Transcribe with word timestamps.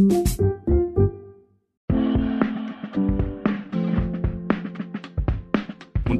Und 0.00 0.24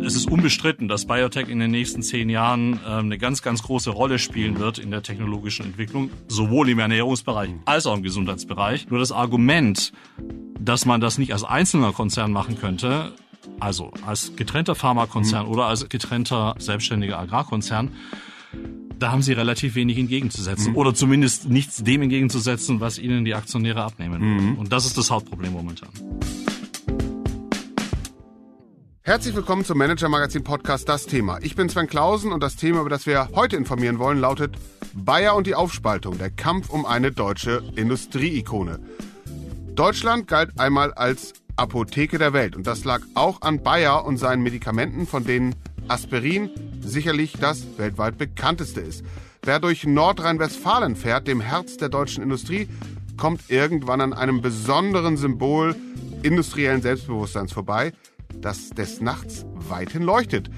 es 0.04 0.14
ist 0.14 0.30
unbestritten, 0.30 0.87
dass 0.87 1.06
Biotech 1.06 1.48
in 1.48 1.60
den 1.60 1.71
nächsten 1.71 2.03
zehn 2.03 2.29
Jahren 2.29 2.79
äh, 2.85 2.98
eine 2.98 3.16
ganz, 3.16 3.40
ganz 3.40 3.62
große 3.62 3.88
Rolle 3.88 4.19
spielen 4.19 4.58
wird 4.58 4.79
in 4.79 4.90
der 4.90 5.03
technologischen 5.03 5.64
Entwicklung, 5.64 6.11
sowohl 6.29 6.69
im 6.69 6.79
Ernährungsbereich 6.79 7.52
als 7.64 7.86
auch 7.86 7.96
im 7.96 8.02
Gesundheitsbereich. 8.02 8.90
Nur 8.90 8.98
das 8.98 9.12
Argument, 9.12 9.94
dass 10.58 10.84
man 10.84 11.00
das 11.00 11.16
nicht 11.16 11.32
als 11.32 11.44
einzelner 11.44 11.92
Konzern 11.92 12.32
machen 12.32 12.58
könnte, 12.58 13.14
also 13.60 13.92
als 14.06 14.36
getrennter 14.36 14.74
Pharmakonzern 14.74 15.46
mhm. 15.46 15.52
oder 15.52 15.64
als 15.64 15.88
getrennter 15.88 16.54
selbstständiger 16.58 17.18
Agrarkonzern, 17.18 17.92
da 19.01 19.11
haben 19.11 19.23
sie 19.23 19.32
relativ 19.32 19.75
wenig 19.75 19.98
entgegenzusetzen. 19.98 20.73
Mhm. 20.73 20.77
Oder 20.77 20.95
zumindest 20.95 21.49
nichts 21.49 21.82
dem 21.82 22.03
entgegenzusetzen, 22.03 22.80
was 22.80 22.99
ihnen 22.99 23.25
die 23.25 23.35
Aktionäre 23.35 23.82
abnehmen. 23.82 24.21
Mhm. 24.21 24.58
Und 24.58 24.72
das 24.72 24.85
ist 24.85 24.99
das 24.99 25.11
Hauptproblem 25.11 25.53
momentan. 25.53 25.89
Herzlich 29.03 29.35
willkommen 29.35 29.64
zum 29.64 29.79
Manager 29.79 30.08
Magazin 30.08 30.44
Podcast 30.44 30.89
Das 30.89 31.07
Thema. 31.07 31.39
Ich 31.41 31.57
bin 31.57 31.68
Sven 31.68 31.89
Klausen 31.89 32.31
und 32.31 32.42
das 32.42 32.56
Thema, 32.56 32.83
über 32.83 32.91
das 32.91 33.06
wir 33.06 33.31
heute 33.34 33.56
informieren 33.56 33.98
wollen, 33.98 34.20
lautet 34.20 34.56
Bayer 34.92 35.34
und 35.34 35.47
die 35.47 35.55
Aufspaltung, 35.55 36.19
der 36.19 36.30
Kampf 36.30 36.69
um 36.69 36.84
eine 36.84 37.11
deutsche 37.11 37.62
Industrieikone. 37.77 38.78
Deutschland 39.75 40.28
galt 40.28 40.61
einmal 40.61 40.92
als 40.92 41.33
Apotheke 41.56 42.19
der 42.19 42.33
Welt 42.33 42.55
und 42.55 42.67
das 42.67 42.84
lag 42.84 43.00
auch 43.14 43.42
an 43.42 43.62
Bayer 43.62 44.05
und 44.05 44.19
seinen 44.19 44.42
Medikamenten, 44.42 45.06
von 45.06 45.25
denen 45.25 45.55
Aspirin 45.91 46.50
sicherlich 46.80 47.33
das 47.41 47.67
weltweit 47.77 48.19
bekannteste 48.19 48.80
ist. 48.80 49.05
Wer 49.42 49.61
durch 49.61 49.84
Nordrhein-Westfalen 49.84 50.97
fährt, 50.97 51.27
dem 51.27 51.41
Herz 51.41 51.77
der 51.77 51.89
deutschen 51.89 52.22
Industrie, 52.22 52.69
kommt 53.16 53.50
irgendwann 53.50 54.00
an 54.00 54.12
einem 54.12 54.41
besonderen 54.41 55.16
Symbol 55.16 55.74
industriellen 56.22 56.83
Selbstbewusstseins 56.83 57.52
vorbei– 57.52 57.92
das 58.41 58.70
des 58.70 59.00
Nachts 59.00 59.44
weithin 59.55 60.02
leuchtet. 60.02 60.50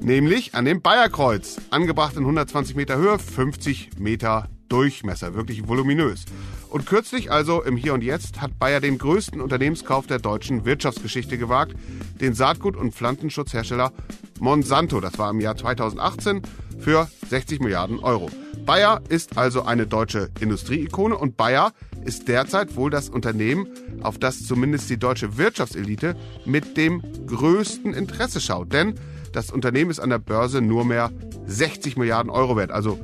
Nämlich 0.00 0.54
an 0.54 0.64
dem 0.64 0.80
Bayerkreuz, 0.80 1.60
angebracht 1.70 2.16
in 2.16 2.22
120 2.22 2.76
Meter 2.76 2.96
Höhe, 2.96 3.18
50 3.18 3.98
Meter 3.98 4.48
Durchmesser, 4.68 5.34
wirklich 5.34 5.68
voluminös. 5.68 6.24
Und 6.68 6.86
kürzlich, 6.86 7.30
also 7.30 7.62
im 7.62 7.76
Hier 7.76 7.94
und 7.94 8.04
Jetzt, 8.04 8.40
hat 8.40 8.58
Bayer 8.58 8.80
den 8.80 8.98
größten 8.98 9.40
Unternehmenskauf 9.40 10.06
der 10.06 10.18
deutschen 10.18 10.64
Wirtschaftsgeschichte 10.64 11.38
gewagt, 11.38 11.74
den 12.20 12.34
Saatgut- 12.34 12.76
und 12.76 12.94
Pflanzenschutzhersteller 12.94 13.92
Monsanto. 14.38 15.00
Das 15.00 15.18
war 15.18 15.30
im 15.30 15.40
Jahr 15.40 15.56
2018 15.56 16.42
für 16.78 17.08
60 17.28 17.60
Milliarden 17.60 17.98
Euro. 17.98 18.30
Bayer 18.66 19.00
ist 19.08 19.38
also 19.38 19.62
eine 19.62 19.86
deutsche 19.86 20.28
Industrieikone 20.40 21.16
und 21.16 21.36
Bayer 21.36 21.72
ist 22.04 22.28
derzeit 22.28 22.76
wohl 22.76 22.90
das 22.90 23.08
Unternehmen, 23.08 23.66
auf 24.02 24.18
das 24.18 24.46
zumindest 24.46 24.90
die 24.90 24.98
deutsche 24.98 25.38
Wirtschaftselite 25.38 26.16
mit 26.44 26.76
dem 26.76 27.02
größten 27.26 27.94
Interesse 27.94 28.40
schaut. 28.40 28.72
Denn 28.72 28.94
das 29.32 29.50
Unternehmen 29.50 29.90
ist 29.90 30.00
an 30.00 30.10
der 30.10 30.18
Börse 30.18 30.60
nur 30.60 30.84
mehr 30.84 31.10
60 31.46 31.96
Milliarden 31.96 32.30
Euro 32.30 32.56
wert, 32.56 32.70
also 32.70 32.98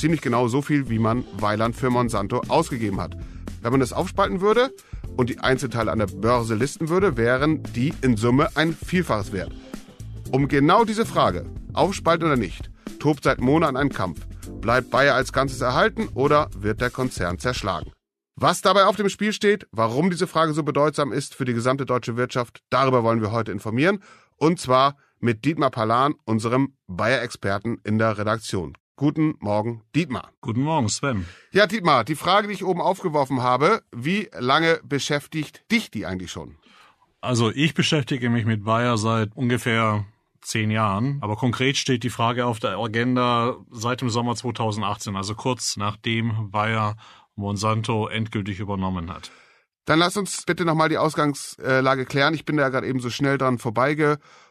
ziemlich 0.00 0.22
genau 0.22 0.48
so 0.48 0.62
viel, 0.62 0.88
wie 0.88 0.98
man 0.98 1.24
Weiland 1.38 1.76
für 1.76 1.90
Monsanto 1.90 2.40
ausgegeben 2.48 3.00
hat. 3.00 3.16
Wenn 3.60 3.72
man 3.72 3.80
das 3.80 3.92
aufspalten 3.92 4.40
würde 4.40 4.74
und 5.16 5.28
die 5.28 5.40
Einzelteile 5.40 5.92
an 5.92 5.98
der 5.98 6.06
Börse 6.06 6.54
listen 6.54 6.88
würde, 6.88 7.16
wären 7.16 7.62
die 7.74 7.92
in 8.00 8.16
Summe 8.16 8.48
ein 8.56 8.74
Vielfaches 8.74 9.32
wert. 9.32 9.52
Um 10.32 10.48
genau 10.48 10.84
diese 10.84 11.04
Frage, 11.04 11.44
aufspalten 11.74 12.26
oder 12.26 12.36
nicht, 12.36 12.70
tobt 12.98 13.24
seit 13.24 13.40
Monaten 13.40 13.76
ein 13.76 13.90
Kampf. 13.90 14.26
Bleibt 14.60 14.90
Bayer 14.90 15.14
als 15.14 15.32
Ganzes 15.32 15.60
erhalten 15.60 16.08
oder 16.14 16.48
wird 16.56 16.80
der 16.80 16.90
Konzern 16.90 17.38
zerschlagen? 17.38 17.92
Was 18.36 18.62
dabei 18.62 18.86
auf 18.86 18.96
dem 18.96 19.10
Spiel 19.10 19.34
steht, 19.34 19.66
warum 19.70 20.08
diese 20.08 20.26
Frage 20.26 20.54
so 20.54 20.62
bedeutsam 20.62 21.12
ist 21.12 21.34
für 21.34 21.44
die 21.44 21.52
gesamte 21.52 21.84
deutsche 21.84 22.16
Wirtschaft, 22.16 22.62
darüber 22.70 23.04
wollen 23.04 23.20
wir 23.20 23.32
heute 23.32 23.52
informieren. 23.52 24.02
Und 24.36 24.58
zwar 24.58 24.96
mit 25.18 25.44
Dietmar 25.44 25.70
Palan, 25.70 26.14
unserem 26.24 26.74
Bayer-Experten 26.86 27.78
in 27.84 27.98
der 27.98 28.16
Redaktion. 28.16 28.78
Guten 29.00 29.36
Morgen, 29.40 29.80
Dietmar. 29.96 30.30
Guten 30.42 30.60
Morgen, 30.60 30.90
Sven. 30.90 31.24
Ja, 31.52 31.66
Dietmar, 31.66 32.04
die 32.04 32.14
Frage, 32.14 32.48
die 32.48 32.52
ich 32.52 32.66
oben 32.66 32.82
aufgeworfen 32.82 33.42
habe, 33.42 33.80
wie 33.96 34.28
lange 34.38 34.78
beschäftigt 34.84 35.64
dich 35.72 35.90
die 35.90 36.04
eigentlich 36.04 36.30
schon? 36.30 36.58
Also 37.22 37.50
ich 37.50 37.72
beschäftige 37.72 38.28
mich 38.28 38.44
mit 38.44 38.62
Bayer 38.62 38.98
seit 38.98 39.34
ungefähr 39.34 40.04
zehn 40.42 40.70
Jahren. 40.70 41.16
Aber 41.22 41.36
konkret 41.36 41.78
steht 41.78 42.02
die 42.02 42.10
Frage 42.10 42.44
auf 42.44 42.58
der 42.58 42.76
Agenda 42.76 43.56
seit 43.70 44.02
dem 44.02 44.10
Sommer 44.10 44.36
2018, 44.36 45.16
also 45.16 45.34
kurz 45.34 45.78
nachdem 45.78 46.50
Bayer 46.50 46.98
Monsanto 47.36 48.06
endgültig 48.06 48.60
übernommen 48.60 49.10
hat. 49.10 49.30
Dann 49.86 49.98
lass 49.98 50.18
uns 50.18 50.42
bitte 50.42 50.66
nochmal 50.66 50.90
die 50.90 50.98
Ausgangslage 50.98 52.04
klären. 52.04 52.34
Ich 52.34 52.44
bin 52.44 52.58
da 52.58 52.68
gerade 52.68 52.86
eben 52.86 53.00
so 53.00 53.08
schnell 53.08 53.38
dran 53.38 53.58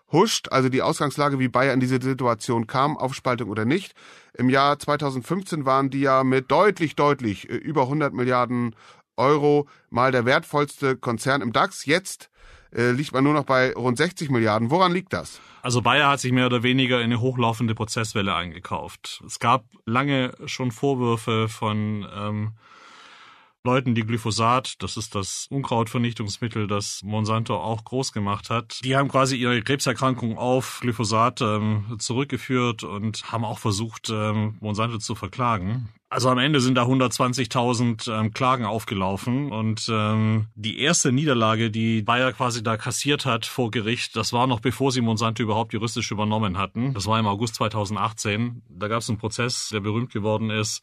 vorbeigehuscht. 0.09 0.51
Also 0.51 0.69
die 0.69 0.81
Ausgangslage, 0.81 1.39
wie 1.39 1.47
Bayer 1.47 1.73
in 1.73 1.79
diese 1.79 2.01
Situation 2.01 2.67
kam, 2.67 2.97
Aufspaltung 2.97 3.49
oder 3.49 3.65
nicht. 3.65 3.93
Im 4.33 4.49
Jahr 4.49 4.79
2015 4.79 5.65
waren 5.65 5.89
die 5.89 6.01
ja 6.01 6.23
mit 6.23 6.51
deutlich, 6.51 6.95
deutlich 6.95 7.49
äh, 7.49 7.55
über 7.55 7.83
100 7.83 8.13
Milliarden 8.13 8.75
Euro 9.17 9.67
mal 9.89 10.11
der 10.11 10.25
wertvollste 10.25 10.95
Konzern 10.95 11.41
im 11.41 11.51
DAX. 11.51 11.85
Jetzt 11.85 12.29
äh, 12.73 12.91
liegt 12.91 13.11
man 13.11 13.23
nur 13.23 13.33
noch 13.33 13.45
bei 13.45 13.73
rund 13.73 13.97
60 13.97 14.29
Milliarden. 14.29 14.71
Woran 14.71 14.93
liegt 14.93 15.13
das? 15.13 15.41
Also 15.61 15.81
Bayer 15.81 16.09
hat 16.09 16.21
sich 16.21 16.31
mehr 16.31 16.45
oder 16.45 16.63
weniger 16.63 16.99
in 16.99 17.05
eine 17.05 17.19
hochlaufende 17.19 17.75
Prozesswelle 17.75 18.33
eingekauft. 18.33 19.21
Es 19.25 19.39
gab 19.39 19.65
lange 19.85 20.31
schon 20.45 20.71
Vorwürfe 20.71 21.49
von 21.49 22.07
ähm, 22.15 22.53
Leuten, 23.65 23.93
die 23.93 24.05
Glyphosat, 24.05 24.81
das 24.81 24.95
ist 24.95 25.15
das 25.15 25.47
Unkrautvernichtungsmittel, 25.49 26.67
das 26.67 27.01
Monsanto 27.03 27.57
auch 27.57 27.83
groß 27.83 28.13
gemacht 28.13 28.49
hat, 28.49 28.79
die 28.85 28.95
haben 28.95 29.09
quasi 29.09 29.35
ihre 29.35 29.61
Krebserkrankung 29.61 30.37
auf 30.37 30.79
Glyphosat 30.81 31.41
ähm, 31.41 31.97
zurückgeführt 31.99 32.83
und 32.83 33.31
haben 33.31 33.43
auch 33.43 33.59
versucht, 33.59 34.09
ähm, 34.09 34.57
Monsanto 34.61 34.97
zu 34.99 35.13
verklagen. 35.13 35.89
Also 36.11 36.29
am 36.29 36.39
Ende 36.39 36.59
sind 36.59 36.75
da 36.75 36.85
120.000 36.85 38.11
ähm, 38.11 38.33
Klagen 38.33 38.65
aufgelaufen 38.65 39.51
und 39.51 39.87
ähm, 39.91 40.47
die 40.55 40.79
erste 40.79 41.11
Niederlage, 41.11 41.69
die 41.69 42.01
Bayer 42.01 42.31
quasi 42.31 42.63
da 42.63 42.77
kassiert 42.77 43.25
hat 43.25 43.45
vor 43.45 43.69
Gericht, 43.69 44.15
das 44.15 44.33
war 44.33 44.47
noch 44.47 44.59
bevor 44.59 44.91
sie 44.91 45.01
Monsanto 45.01 45.43
überhaupt 45.43 45.73
juristisch 45.73 46.09
übernommen 46.09 46.57
hatten. 46.57 46.93
Das 46.93 47.05
war 47.05 47.19
im 47.19 47.27
August 47.27 47.55
2018. 47.55 48.63
Da 48.69 48.87
gab 48.87 49.01
es 49.01 49.09
einen 49.09 49.19
Prozess, 49.19 49.69
der 49.69 49.81
berühmt 49.81 50.11
geworden 50.11 50.49
ist. 50.49 50.81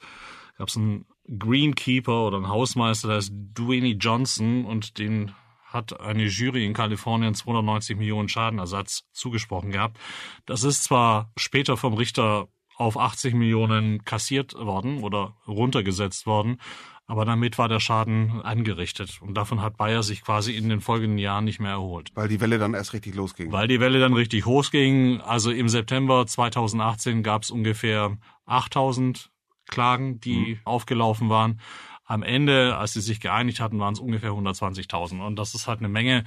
Gab 0.57 0.69
es 0.69 0.77
einen 0.77 1.07
Greenkeeper 1.39 2.27
oder 2.27 2.39
ein 2.39 2.49
Hausmeister, 2.49 3.09
der 3.09 3.19
ist 3.19 3.33
Dwayne 3.33 3.89
Johnson 3.91 4.65
und 4.65 4.99
den 4.99 5.33
hat 5.65 6.01
eine 6.01 6.25
Jury 6.25 6.65
in 6.65 6.73
Kalifornien 6.73 7.35
290 7.35 7.97
Millionen 7.97 8.29
Schadenersatz 8.29 9.05
zugesprochen 9.13 9.73
gehabt. 9.73 9.99
Das 10.47 10.65
ist 10.65 10.85
zwar 10.85 11.33
später 11.37 11.77
vom 11.77 11.95
Richter 11.95 12.49
auf 12.77 12.99
80 12.99 13.35
Millionen 13.35 14.05
kassiert 14.05 14.55
worden 14.55 15.03
oder 15.03 15.37
runtergesetzt 15.47 16.27
worden, 16.27 16.59
aber 17.07 17.25
damit 17.25 17.57
war 17.57 17.69
der 17.69 17.81
Schaden 17.81 18.43
angerichtet. 18.43 19.21
Und 19.23 19.35
davon 19.35 19.63
hat 19.63 19.77
Bayer 19.77 20.03
sich 20.03 20.23
quasi 20.23 20.57
in 20.57 20.69
den 20.69 20.81
folgenden 20.81 21.19
Jahren 21.19 21.45
nicht 21.45 21.61
mehr 21.61 21.73
erholt. 21.73 22.11
Weil 22.15 22.29
die 22.29 22.41
Welle 22.41 22.59
dann 22.59 22.75
erst 22.75 22.93
richtig 22.93 23.15
losging. 23.15 23.53
Weil 23.53 23.69
die 23.69 23.81
Welle 23.81 24.01
dann 24.01 24.13
richtig 24.13 24.45
losging. 24.45 25.21
Also 25.21 25.53
im 25.53 25.69
September 25.69 26.27
2018 26.27 27.23
gab 27.23 27.43
es 27.43 27.51
ungefähr 27.51 28.19
8000 28.47 29.31
Klagen, 29.67 30.21
die 30.21 30.55
mhm. 30.55 30.59
aufgelaufen 30.65 31.29
waren. 31.29 31.61
Am 32.05 32.23
Ende, 32.23 32.77
als 32.77 32.93
sie 32.93 33.01
sich 33.01 33.21
geeinigt 33.21 33.61
hatten, 33.61 33.81
waren 33.81 33.95
es 33.95 34.01
ungefähr 34.01 34.31
120.000. 34.31 35.25
Und 35.25 35.37
das 35.37 35.55
ist 35.55 35.67
halt 35.67 35.81
eine 35.81 35.89
Menge. 35.89 36.25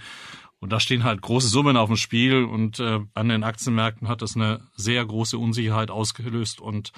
Und 0.59 0.73
da 0.73 0.79
stehen 0.79 1.05
halt 1.05 1.21
große 1.21 1.47
Summen 1.47 1.77
auf 1.77 1.87
dem 1.87 1.95
Spiel. 1.95 2.43
Und 2.43 2.79
äh, 2.79 2.99
an 3.13 3.29
den 3.29 3.43
Aktienmärkten 3.43 4.09
hat 4.09 4.21
das 4.21 4.35
eine 4.35 4.61
sehr 4.75 5.05
große 5.05 5.37
Unsicherheit 5.37 5.89
ausgelöst. 5.89 6.59
Und 6.59 6.91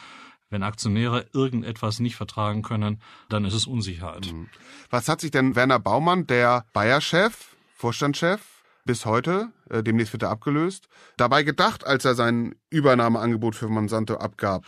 wenn 0.50 0.64
Aktionäre 0.64 1.28
irgendetwas 1.34 2.00
nicht 2.00 2.16
vertragen 2.16 2.62
können, 2.62 3.02
dann 3.30 3.46
ist 3.46 3.54
es 3.54 3.68
Unsicherheit. 3.68 4.32
Mhm. 4.32 4.50
Was 4.90 5.08
hat 5.08 5.22
sich 5.22 5.32
denn 5.32 5.56
Werner 5.56 5.80
Baumann, 5.80 6.28
der 6.28 6.66
Bayer-Chef, 6.74 7.56
Vorstandschef, 7.76 8.42
bis 8.84 9.06
heute, 9.06 9.50
äh, 9.70 9.82
demnächst 9.84 10.12
wird 10.14 10.24
er 10.24 10.30
abgelöst, 10.30 10.88
dabei 11.18 11.44
gedacht, 11.44 11.86
als 11.86 12.04
er 12.04 12.16
sein 12.16 12.56
Übernahmeangebot 12.70 13.56
für 13.56 13.70
Monsanto 13.70 14.16
abgab? 14.16 14.66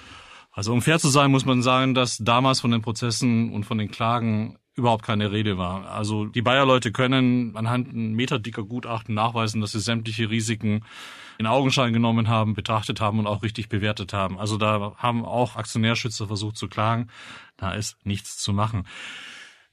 Also 0.53 0.71
um 0.71 0.81
fair 0.81 0.99
zu 0.99 1.09
sein, 1.09 1.31
muss 1.31 1.45
man 1.45 1.63
sagen, 1.63 1.95
dass 1.95 2.17
damals 2.17 2.61
von 2.61 2.71
den 2.71 2.81
Prozessen 2.81 3.51
und 3.51 3.65
von 3.65 3.79
den 3.79 3.89
Klagen 3.89 4.57
überhaupt 4.75 5.03
keine 5.03 5.31
Rede 5.31 5.57
war. 5.57 5.89
Also 5.89 6.25
die 6.25 6.41
Bayer-Leute 6.41 6.91
können 6.91 7.55
anhand 7.55 7.91
ein 7.91 8.13
meterdicker 8.13 8.63
Gutachten 8.63 9.15
nachweisen, 9.15 9.61
dass 9.61 9.71
sie 9.71 9.79
sämtliche 9.79 10.29
Risiken 10.29 10.85
in 11.39 11.47
Augenschein 11.47 11.91
genommen 11.91 12.27
haben, 12.27 12.53
betrachtet 12.53 13.01
haben 13.01 13.19
und 13.19 13.27
auch 13.27 13.41
richtig 13.41 13.67
bewertet 13.67 14.13
haben. 14.13 14.37
Also 14.37 14.57
da 14.57 14.93
haben 14.97 15.25
auch 15.25 15.55
Aktionärschützer 15.55 16.27
versucht 16.27 16.57
zu 16.57 16.67
klagen. 16.67 17.09
Da 17.57 17.73
ist 17.73 17.97
nichts 18.05 18.37
zu 18.37 18.53
machen. 18.53 18.87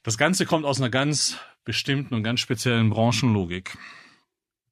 Das 0.03 0.17
Ganze 0.17 0.47
kommt 0.47 0.65
aus 0.65 0.79
einer 0.79 0.89
ganz 0.89 1.37
bestimmten 1.63 2.15
und 2.15 2.23
ganz 2.23 2.39
speziellen 2.39 2.89
Branchenlogik. 2.89 3.77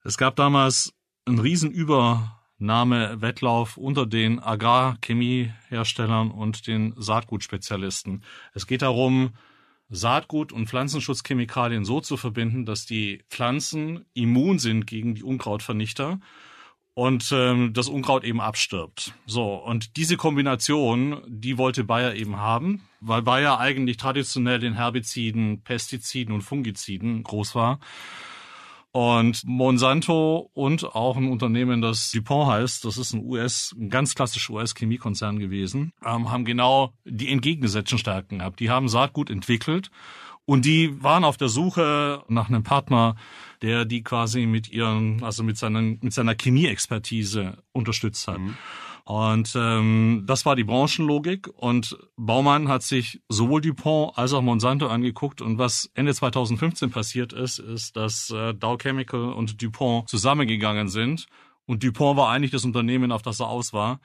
Es 0.03 0.17
gab 0.17 0.35
damals 0.35 0.93
einen 1.25 1.39
Riesenüber 1.39 2.38
Name 2.59 3.21
Wettlauf 3.21 3.77
unter 3.77 4.05
den 4.05 4.39
Agrarchemieherstellern 4.39 6.31
und 6.31 6.67
den 6.67 6.93
Saatgutspezialisten. 6.97 8.23
Es 8.53 8.67
geht 8.67 8.81
darum, 8.81 9.31
Saatgut 9.89 10.51
und 10.51 10.67
Pflanzenschutzchemikalien 10.67 11.83
so 11.83 11.99
zu 11.99 12.15
verbinden, 12.15 12.65
dass 12.65 12.85
die 12.85 13.23
Pflanzen 13.29 14.05
immun 14.13 14.59
sind 14.59 14.85
gegen 14.85 15.15
die 15.15 15.23
Unkrautvernichter 15.23 16.19
und 16.93 17.31
ähm, 17.31 17.73
das 17.73 17.87
Unkraut 17.87 18.23
eben 18.23 18.41
abstirbt. 18.41 19.13
So, 19.25 19.55
und 19.55 19.95
diese 19.97 20.17
Kombination, 20.17 21.21
die 21.27 21.57
wollte 21.57 21.83
Bayer 21.85 22.13
eben 22.13 22.37
haben, 22.37 22.83
weil 22.99 23.21
Bayer 23.21 23.59
eigentlich 23.59 23.97
traditionell 23.97 24.59
den 24.59 24.73
Herbiziden, 24.73 25.61
Pestiziden 25.63 26.35
und 26.35 26.41
Fungiziden 26.41 27.23
groß 27.23 27.55
war. 27.55 27.79
Und 28.91 29.43
Monsanto 29.45 30.49
und 30.53 30.83
auch 30.83 31.15
ein 31.15 31.29
Unternehmen, 31.29 31.81
das 31.81 32.09
DuPont 32.11 32.49
heißt, 32.49 32.85
das 32.85 32.97
ist 32.97 33.13
ein 33.13 33.23
US, 33.23 33.75
ein 33.79 33.89
ganz 33.89 34.15
klassischer 34.15 34.53
US-Chemiekonzern 34.53 35.37
gewesen, 35.37 35.93
ähm, 36.03 36.31
haben 36.31 36.43
genau 36.43 36.93
die 37.05 37.31
entgegengesetzten 37.31 37.99
Stärken 37.99 38.39
gehabt. 38.39 38.59
Die 38.59 38.71
haben 38.71 38.89
Saatgut 38.89 39.29
entwickelt 39.29 39.91
und 40.45 40.65
die 40.65 41.03
waren 41.03 41.23
auf 41.23 41.37
der 41.37 41.49
Suche 41.49 42.23
nach 42.27 42.49
einem 42.49 42.63
Partner, 42.63 43.15
der 43.61 43.85
die 43.85 44.01
quasi 44.01 44.47
mit 44.47 44.71
ihren, 44.71 45.23
also 45.23 45.43
mit 45.43 45.57
seiner, 45.57 45.81
mit 45.81 46.11
seiner 46.11 46.33
Chemieexpertise 46.33 47.61
unterstützt 47.71 48.27
hat. 48.27 48.39
Mhm. 48.39 48.57
Und 49.09 49.53
ähm, 49.55 50.25
das 50.27 50.45
war 50.45 50.55
die 50.55 50.63
Branchenlogik. 50.63 51.47
Und 51.55 51.97
Baumann 52.15 52.67
hat 52.67 52.83
sich 52.83 53.23
sowohl 53.27 53.59
Dupont 53.59 54.15
als 54.15 54.33
auch 54.33 54.43
Monsanto 54.43 54.85
angeguckt. 54.85 55.41
Und 55.41 55.57
was 55.57 55.89
Ende 55.95 56.13
2015 56.13 56.91
passiert 56.91 57.33
ist, 57.33 57.57
ist, 57.57 57.95
dass 57.95 58.29
äh, 58.29 58.53
Dow 58.53 58.77
Chemical 58.77 59.33
und 59.33 59.59
Dupont 59.63 60.07
zusammengegangen 60.07 60.89
sind. 60.89 61.25
Und 61.65 61.83
Dupont 61.83 62.17
war 62.17 62.29
eigentlich 62.29 62.51
das 62.51 62.65
Unternehmen, 62.65 63.11
auf 63.11 63.23
das 63.23 63.39
er 63.39 63.47
aus 63.47 63.73
war. 63.73 63.99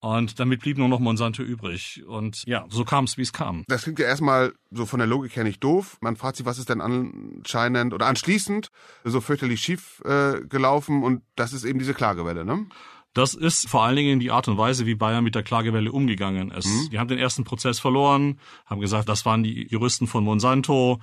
Und 0.00 0.40
damit 0.40 0.62
blieb 0.62 0.78
nur 0.78 0.88
noch 0.88 0.98
Monsanto 0.98 1.44
übrig. 1.44 2.02
Und 2.04 2.42
ja, 2.44 2.66
so 2.70 2.84
kam 2.84 3.04
es, 3.04 3.16
wie 3.16 3.22
es 3.22 3.32
kam. 3.32 3.62
Das 3.68 3.84
klingt 3.84 4.00
ja 4.00 4.06
erstmal 4.06 4.52
so 4.72 4.84
von 4.84 4.98
der 4.98 5.06
Logik 5.06 5.36
her 5.36 5.44
nicht 5.44 5.62
doof. 5.62 5.96
Man 6.00 6.16
fragt 6.16 6.38
sich, 6.38 6.44
was 6.44 6.58
ist 6.58 6.68
denn 6.68 6.80
anscheinend 6.80 7.94
oder 7.94 8.06
anschließend 8.06 8.68
so 9.04 9.20
fürchterlich 9.20 9.60
schief 9.60 10.02
äh, 10.04 10.40
gelaufen? 10.40 11.04
Und 11.04 11.22
das 11.36 11.52
ist 11.52 11.62
eben 11.62 11.78
diese 11.78 11.94
Klagewelle, 11.94 12.44
ne? 12.44 12.66
Das 13.14 13.34
ist 13.34 13.68
vor 13.68 13.84
allen 13.84 13.96
Dingen 13.96 14.20
die 14.20 14.30
Art 14.30 14.48
und 14.48 14.58
Weise, 14.58 14.86
wie 14.86 14.94
Bayern 14.94 15.24
mit 15.24 15.34
der 15.34 15.42
Klagewelle 15.42 15.92
umgegangen 15.92 16.50
ist. 16.50 16.66
Mhm. 16.66 16.90
Die 16.90 16.98
haben 16.98 17.08
den 17.08 17.18
ersten 17.18 17.44
Prozess 17.44 17.78
verloren, 17.78 18.38
haben 18.66 18.80
gesagt, 18.80 19.08
das 19.08 19.24
waren 19.24 19.42
die 19.42 19.66
Juristen 19.68 20.06
von 20.06 20.24
Monsanto 20.24 21.00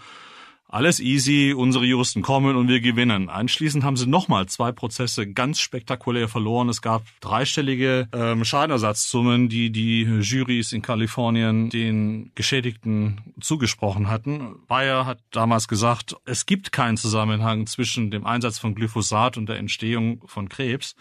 alles 0.71 1.01
easy, 1.01 1.53
unsere 1.55 1.85
Juristen 1.85 2.21
kommen 2.21 2.55
und 2.55 2.69
wir 2.69 2.79
gewinnen. 2.79 3.27
Anschließend 3.29 3.83
haben 3.83 3.97
sie 3.97 4.07
nochmal 4.07 4.45
zwei 4.45 4.71
Prozesse 4.71 5.27
ganz 5.29 5.59
spektakulär 5.59 6.29
verloren. 6.29 6.69
Es 6.69 6.81
gab 6.81 7.03
dreistellige 7.19 8.07
ähm, 8.13 8.45
Schadenersatzzummen, 8.45 9.49
die 9.49 9.69
die 9.69 10.03
Juries 10.03 10.71
in 10.71 10.81
Kalifornien 10.81 11.69
den 11.69 12.31
Geschädigten 12.35 13.19
zugesprochen 13.41 14.07
hatten. 14.07 14.55
Bayer 14.69 15.05
hat 15.05 15.19
damals 15.31 15.67
gesagt, 15.67 16.15
es 16.23 16.45
gibt 16.45 16.71
keinen 16.71 16.95
Zusammenhang 16.95 17.67
zwischen 17.67 18.09
dem 18.09 18.25
Einsatz 18.25 18.57
von 18.57 18.73
Glyphosat 18.73 19.37
und 19.37 19.49
der 19.49 19.57
Entstehung 19.57 20.21
von 20.25 20.47
Krebs. 20.47 20.95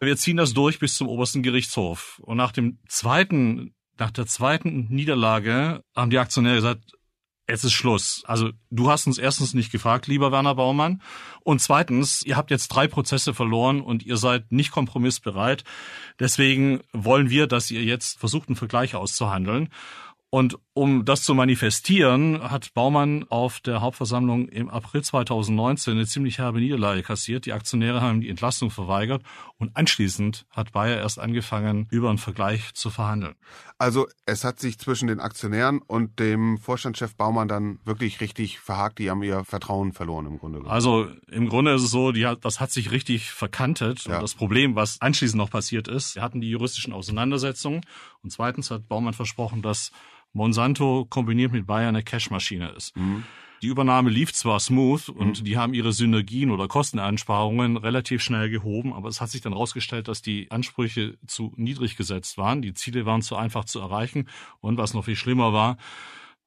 Wir 0.00 0.16
ziehen 0.16 0.36
das 0.36 0.54
durch 0.54 0.78
bis 0.78 0.94
zum 0.94 1.08
obersten 1.08 1.42
Gerichtshof. 1.42 2.20
Und 2.22 2.36
nach 2.36 2.52
dem 2.52 2.78
zweiten 2.88 3.74
nach 3.98 4.10
der 4.10 4.26
zweiten 4.26 4.86
Niederlage 4.88 5.82
haben 5.94 6.10
die 6.10 6.18
Aktionäre 6.18 6.56
gesagt, 6.56 6.92
es 7.46 7.64
ist 7.64 7.72
Schluss. 7.72 8.22
Also 8.26 8.50
du 8.70 8.90
hast 8.90 9.06
uns 9.06 9.16
erstens 9.18 9.54
nicht 9.54 9.72
gefragt, 9.72 10.06
lieber 10.06 10.30
Werner 10.30 10.54
Baumann. 10.54 11.00
Und 11.40 11.60
zweitens, 11.60 12.22
ihr 12.22 12.36
habt 12.36 12.50
jetzt 12.50 12.68
drei 12.68 12.86
Prozesse 12.86 13.32
verloren 13.32 13.80
und 13.80 14.04
ihr 14.04 14.18
seid 14.18 14.52
nicht 14.52 14.70
kompromissbereit. 14.70 15.64
Deswegen 16.20 16.80
wollen 16.92 17.30
wir, 17.30 17.46
dass 17.46 17.70
ihr 17.70 17.82
jetzt 17.82 18.20
versucht, 18.20 18.48
einen 18.48 18.56
Vergleich 18.56 18.94
auszuhandeln. 18.94 19.70
Und 20.30 20.58
um 20.78 21.04
das 21.04 21.24
zu 21.24 21.34
manifestieren, 21.34 22.40
hat 22.40 22.72
Baumann 22.72 23.24
auf 23.30 23.58
der 23.58 23.80
Hauptversammlung 23.80 24.48
im 24.48 24.70
April 24.70 25.02
2019 25.02 25.94
eine 25.94 26.06
ziemlich 26.06 26.38
herbe 26.38 26.60
Niederlage 26.60 27.02
kassiert. 27.02 27.46
Die 27.46 27.52
Aktionäre 27.52 28.00
haben 28.00 28.20
die 28.20 28.28
Entlastung 28.28 28.70
verweigert 28.70 29.24
und 29.56 29.76
anschließend 29.76 30.46
hat 30.52 30.70
Bayer 30.70 30.98
erst 30.98 31.18
angefangen, 31.18 31.88
über 31.90 32.10
einen 32.10 32.18
Vergleich 32.18 32.74
zu 32.74 32.90
verhandeln. 32.90 33.34
Also 33.78 34.06
es 34.24 34.44
hat 34.44 34.60
sich 34.60 34.78
zwischen 34.78 35.08
den 35.08 35.18
Aktionären 35.18 35.82
und 35.82 36.20
dem 36.20 36.58
Vorstandschef 36.58 37.16
Baumann 37.16 37.48
dann 37.48 37.80
wirklich 37.84 38.20
richtig 38.20 38.60
verhakt. 38.60 39.00
Die 39.00 39.10
haben 39.10 39.24
ihr 39.24 39.44
Vertrauen 39.44 39.92
verloren 39.92 40.26
im 40.26 40.38
Grunde. 40.38 40.60
Also 40.70 41.08
im 41.28 41.48
Grunde 41.48 41.74
ist 41.74 41.82
es 41.82 41.90
so, 41.90 42.12
die 42.12 42.28
das 42.40 42.60
hat 42.60 42.70
sich 42.70 42.92
richtig 42.92 43.32
verkantet. 43.32 44.04
Ja. 44.04 44.14
Und 44.16 44.22
das 44.22 44.36
Problem, 44.36 44.76
was 44.76 45.00
anschließend 45.00 45.38
noch 45.38 45.50
passiert 45.50 45.88
ist, 45.88 46.14
wir 46.14 46.22
hatten 46.22 46.40
die 46.40 46.50
juristischen 46.50 46.92
Auseinandersetzungen 46.92 47.80
und 48.22 48.30
zweitens 48.30 48.70
hat 48.70 48.86
Baumann 48.86 49.14
versprochen, 49.14 49.60
dass 49.60 49.90
Monsanto 50.32 51.06
kombiniert 51.08 51.52
mit 51.52 51.66
Bayer 51.66 51.88
eine 51.88 52.02
Cashmaschine 52.02 52.70
ist. 52.70 52.96
Mhm. 52.96 53.24
Die 53.60 53.66
Übernahme 53.66 54.10
lief 54.10 54.32
zwar 54.32 54.60
smooth 54.60 55.08
und 55.08 55.40
mhm. 55.40 55.44
die 55.44 55.56
haben 55.56 55.74
ihre 55.74 55.92
Synergien 55.92 56.52
oder 56.52 56.68
Kosteneinsparungen 56.68 57.76
relativ 57.76 58.22
schnell 58.22 58.50
gehoben, 58.50 58.92
aber 58.92 59.08
es 59.08 59.20
hat 59.20 59.30
sich 59.30 59.40
dann 59.40 59.52
herausgestellt, 59.52 60.06
dass 60.06 60.22
die 60.22 60.48
Ansprüche 60.50 61.18
zu 61.26 61.52
niedrig 61.56 61.96
gesetzt 61.96 62.38
waren. 62.38 62.62
Die 62.62 62.74
Ziele 62.74 63.04
waren 63.04 63.20
zu 63.20 63.34
einfach 63.34 63.64
zu 63.64 63.80
erreichen 63.80 64.28
und 64.60 64.78
was 64.78 64.94
noch 64.94 65.06
viel 65.06 65.16
schlimmer 65.16 65.52
war, 65.52 65.76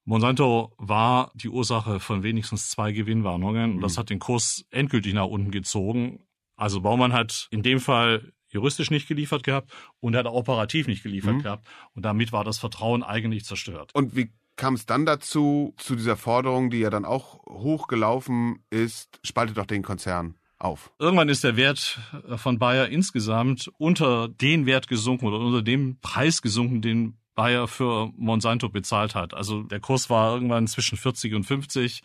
Monsanto 0.04 0.74
war 0.77 1.31
die 1.36 1.50
Ursache 1.50 2.00
von 2.00 2.24
wenigstens 2.24 2.69
zwei 2.69 2.92
Gewinnwarnungen 2.92 3.75
und 3.75 3.81
das 3.81 3.95
mhm. 3.95 4.00
hat 4.00 4.10
den 4.10 4.19
Kurs 4.19 4.66
endgültig 4.72 5.13
nach 5.13 5.27
unten 5.27 5.51
gezogen. 5.51 6.25
Also 6.56 6.81
Baumann 6.81 7.13
hat 7.13 7.48
in 7.51 7.62
dem 7.62 7.80
Fall 7.80 8.31
juristisch 8.51 8.92
nicht 8.92 9.07
geliefert 9.07 9.44
gehabt 9.44 9.71
und 10.00 10.13
er 10.13 10.19
hat 10.19 10.27
operativ 10.27 10.88
nicht 10.88 11.03
geliefert 11.03 11.36
mhm. 11.36 11.44
gehabt. 11.44 11.68
Und 11.95 12.03
damit 12.03 12.31
war 12.31 12.44
das 12.44 12.59
Vertrauen 12.59 13.03
eigentlich 13.03 13.45
zerstört. 13.45 13.92
Und 13.94 14.15
wie 14.15 14.31
kam 14.56 14.75
es 14.75 14.86
dann 14.86 15.06
dazu, 15.06 15.74
zu 15.77 15.95
dieser 15.95 16.18
Forderung, 16.18 16.69
die 16.69 16.80
ja 16.80 16.89
dann 16.89 17.06
auch 17.06 17.44
hochgelaufen 17.45 18.63
ist, 18.69 19.19
spaltet 19.24 19.57
doch 19.57 19.65
den 19.65 19.81
Konzern 19.81 20.36
auf? 20.59 20.92
Irgendwann 21.00 21.30
ist 21.30 21.44
der 21.44 21.56
Wert 21.56 22.00
von 22.36 22.59
Bayer 22.59 22.89
insgesamt 22.89 23.71
unter 23.77 24.27
den 24.27 24.65
Wert 24.65 24.88
gesunken 24.88 25.25
oder 25.25 25.39
unter 25.39 25.62
dem 25.62 26.00
Preis 26.01 26.42
gesunken, 26.42 26.81
den 26.81 27.18
Bayer 27.33 27.68
für 27.68 28.12
Monsanto 28.18 28.69
bezahlt 28.69 29.15
hat. 29.15 29.33
Also 29.33 29.63
der 29.63 29.80
Kurs 29.80 30.09
war 30.09 30.33
irgendwann 30.33 30.68
zwischen 30.68 30.98
40 30.98 31.33
und 31.33 31.44
50 31.44 32.03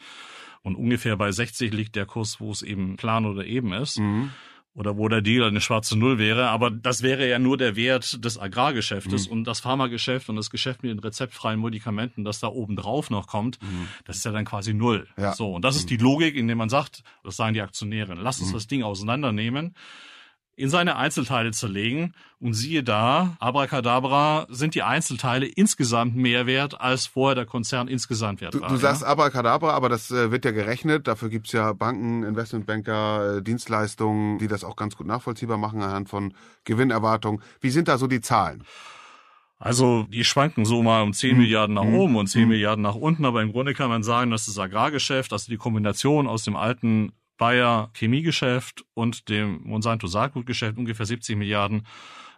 und 0.63 0.77
ungefähr 0.77 1.17
bei 1.17 1.31
60 1.31 1.73
liegt 1.73 1.97
der 1.97 2.07
Kurs, 2.07 2.41
wo 2.41 2.51
es 2.51 2.63
eben 2.63 2.97
plan 2.97 3.27
oder 3.27 3.45
eben 3.45 3.73
ist. 3.73 3.99
Mhm 3.99 4.31
oder 4.77 4.99
wo 4.99 5.09
der 5.09 5.23
Deal 5.23 5.49
eine 5.49 5.61
schwarze 5.61 5.99
Null 5.99 6.19
wäre. 6.19 6.51
Aber 6.51 6.71
das 6.71 7.03
wäre 7.03 7.29
ja 7.29 7.39
nur 7.39 7.57
der 7.57 7.77
Wert 7.77 8.23
des 8.25 8.39
Agrargeschäftes 8.39 9.27
mhm. 9.27 9.33
und 9.33 9.45
das 9.45 9.61
Pharmageschäft 9.61 10.29
und 10.29 10.37
das 10.37 10.51
Geschäft 10.51 10.83
mit 10.83 10.93
den 10.93 10.99
rezeptfreien 10.99 11.61
Medikamenten, 11.61 12.25
das 12.25 12.41
da 12.41 12.49
oben 12.49 12.77
drauf 12.77 13.09
noch 13.09 13.27
kommt, 13.27 13.61
mhm. 13.63 13.89
das 14.05 14.19
ist 14.19 14.25
ja 14.25 14.33
dann 14.33 14.45
quasi 14.45 14.75
Null. 14.75 15.09
Ja. 15.17 15.33
So. 15.33 15.55
Und 15.55 15.65
das 15.65 15.77
ist 15.77 15.85
mhm. 15.85 15.89
die 15.89 15.97
Logik, 15.97 16.37
in 16.37 16.47
der 16.47 16.57
man 16.57 16.69
sagt, 16.69 17.03
das 17.25 17.37
sagen 17.37 17.55
die 17.55 17.63
Aktionäre, 17.63 18.15
lass 18.15 18.41
uns 18.41 18.51
mhm. 18.51 18.55
das 18.55 18.67
Ding 18.67 18.83
auseinandernehmen 18.83 19.75
in 20.57 20.71
seine 20.71 20.97
Einzelteile 20.97 21.53
zerlegen 21.53 22.15
und 22.41 22.55
siehe 22.55 22.83
da, 22.83 23.37
abracadabra, 23.41 24.47
sind 24.49 24.75
die 24.75 24.83
Einzelteile 24.83 25.47
insgesamt 25.47 26.17
mehr 26.17 26.47
wert, 26.47 26.81
als 26.81 27.07
vorher 27.07 27.35
der 27.35 27.45
Konzern 27.45 27.89
insgesamt 27.89 28.41
wert 28.41 28.55
du, 28.55 28.61
war. 28.63 28.71
Du 28.71 28.77
sagst 28.77 29.03
ja? 29.03 29.09
abracadabra, 29.09 29.71
aber 29.71 29.91
das 29.91 30.11
äh, 30.11 30.31
wird 30.31 30.47
ja 30.47 30.53
gerechnet. 30.53 31.07
Dafür 31.07 31.29
gibt's 31.29 31.53
ja 31.53 31.75
Banken, 31.75 32.23
Investmentbanker, 32.23 33.37
äh, 33.37 33.43
Dienstleistungen, 33.43 34.39
die 34.39 34.49
das 34.49 34.65
auch 34.65 34.77
ganz 34.77 34.97
gut 34.97 35.07
nachvollziehbar 35.07 35.59
machen 35.59 35.83
anhand 35.83 36.09
von 36.09 36.33
Gewinnerwartungen. 36.65 37.43
Wie 37.61 37.71
sind 37.71 37.89
da 37.89 37.99
so 37.99 38.07
die 38.07 38.23
Zahlen? 38.23 38.65
Also 39.59 40.05
die 40.05 40.25
schwanken 40.25 40.65
so 40.65 40.83
mal 40.83 41.03
um 41.03 41.13
10 41.13 41.33
mhm. 41.33 41.43
Milliarden 41.43 41.75
nach 41.75 41.85
mhm. 41.85 41.95
oben 41.95 42.17
und 42.17 42.29
10 42.29 42.43
mhm. 42.43 42.49
Milliarden 42.49 42.83
nach 42.83 42.95
unten, 42.95 43.27
aber 43.27 43.43
im 43.43 43.53
Grunde 43.53 43.75
kann 43.75 43.91
man 43.91 44.03
sagen, 44.03 44.31
dass 44.31 44.47
das 44.47 44.59
Agrargeschäft, 44.59 45.33
also 45.33 45.51
die 45.51 45.57
Kombination 45.59 46.27
aus 46.27 46.45
dem 46.45 46.57
alten 46.57 47.13
Bayer 47.37 47.91
Chemiegeschäft 47.95 48.85
und 48.95 49.29
dem 49.29 49.63
Monsanto 49.63 50.07
Saatgutgeschäft 50.07 50.79
ungefähr 50.79 51.07
70 51.07 51.37
Milliarden 51.37 51.87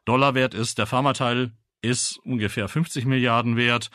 Dollar 0.04 0.34
wert 0.34 0.54
ist. 0.54 0.78
Der 0.78 0.86
Pharmateil 0.86 1.52
ist 1.82 2.18
ungefähr 2.24 2.68
50 2.68 3.04
Milliarden 3.04 3.56
wert. 3.56 3.90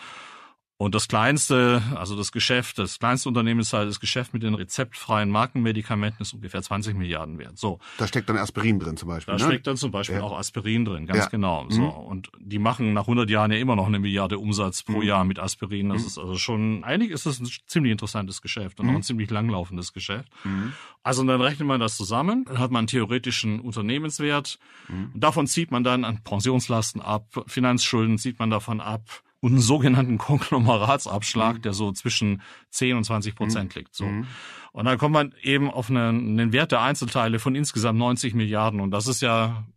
Und 0.83 0.93
das 0.93 1.07
kleinste, 1.07 1.81
also 1.95 2.17
das 2.17 2.33
Geschäft, 2.33 2.77
das 2.77 2.99
kleinste 2.99 3.29
Unternehmen 3.29 3.61
ist 3.61 3.71
halt 3.71 3.87
das 3.87 4.01
Geschäft 4.01 4.33
mit 4.33 4.43
den 4.43 4.53
rezeptfreien 4.53 5.29
Markenmedikamenten 5.29 6.21
ist 6.21 6.33
ungefähr 6.33 6.61
20 6.61 6.97
Milliarden 6.97 7.39
wert. 7.39 7.57
So. 7.57 7.79
Da 7.97 8.05
steckt 8.05 8.27
dann 8.27 8.35
Aspirin 8.35 8.79
drin 8.79 8.97
zum 8.97 9.07
Beispiel. 9.07 9.33
Da 9.33 9.41
ne? 9.41 9.49
steckt 9.49 9.65
dann 9.65 9.77
zum 9.77 9.91
Beispiel 9.91 10.17
ja. 10.17 10.23
auch 10.23 10.37
Aspirin 10.37 10.83
drin, 10.83 11.05
ganz 11.05 11.19
ja. 11.19 11.29
genau. 11.29 11.65
So. 11.69 11.83
Mhm. 11.83 11.87
Und 11.87 12.31
die 12.37 12.59
machen 12.59 12.91
nach 12.91 13.03
100 13.03 13.29
Jahren 13.29 13.53
ja 13.53 13.59
immer 13.59 13.77
noch 13.77 13.87
eine 13.87 13.97
Milliarde 13.97 14.37
Umsatz 14.37 14.83
pro 14.83 14.97
mhm. 14.97 15.03
Jahr 15.03 15.23
mit 15.23 15.39
Aspirin. 15.39 15.87
Das 15.87 16.01
mhm. 16.01 16.07
ist 16.07 16.17
also 16.17 16.35
schon, 16.35 16.83
eigentlich 16.83 17.11
ist 17.11 17.27
das 17.27 17.39
ein 17.39 17.47
ziemlich 17.65 17.93
interessantes 17.93 18.41
Geschäft 18.41 18.81
und 18.81 18.87
auch 18.87 18.89
ein 18.89 18.97
mhm. 18.97 19.03
ziemlich 19.03 19.29
langlaufendes 19.29 19.93
Geschäft. 19.93 20.27
Mhm. 20.43 20.73
Also 21.01 21.23
dann 21.23 21.39
rechnet 21.39 21.65
man 21.65 21.79
das 21.79 21.95
zusammen, 21.95 22.43
dann 22.43 22.59
hat 22.59 22.71
man 22.71 22.79
einen 22.79 22.87
theoretischen 22.87 23.61
Unternehmenswert. 23.61 24.59
Mhm. 24.89 25.11
Und 25.13 25.23
davon 25.23 25.47
zieht 25.47 25.71
man 25.71 25.85
dann 25.85 26.03
an 26.03 26.23
Pensionslasten 26.25 26.99
ab, 26.99 27.45
Finanzschulden 27.47 28.17
zieht 28.17 28.37
man 28.37 28.49
davon 28.49 28.81
ab 28.81 29.23
und 29.43 29.51
einen 29.51 29.61
sogenannten 29.61 30.17
Konglomeratsabschlag, 30.17 31.57
mhm. 31.57 31.61
der 31.63 31.73
so 31.73 31.91
zwischen 31.91 32.41
10 32.69 32.95
und 32.95 33.03
20 33.03 33.35
Prozent 33.35 33.75
mhm. 33.75 33.79
liegt. 33.79 33.93
So. 33.93 34.05
Mhm. 34.05 34.25
Und 34.71 34.85
dann 34.85 34.97
kommt 34.97 35.11
man 35.11 35.35
eben 35.41 35.69
auf 35.69 35.89
einen, 35.89 36.39
einen 36.39 36.53
Wert 36.53 36.71
der 36.71 36.81
Einzelteile 36.81 37.39
von 37.39 37.53
insgesamt 37.53 37.99
90 37.99 38.35
Milliarden. 38.35 38.79
Und 38.79 38.91
das 38.91 39.05
ist 39.05 39.21
ja 39.21 39.67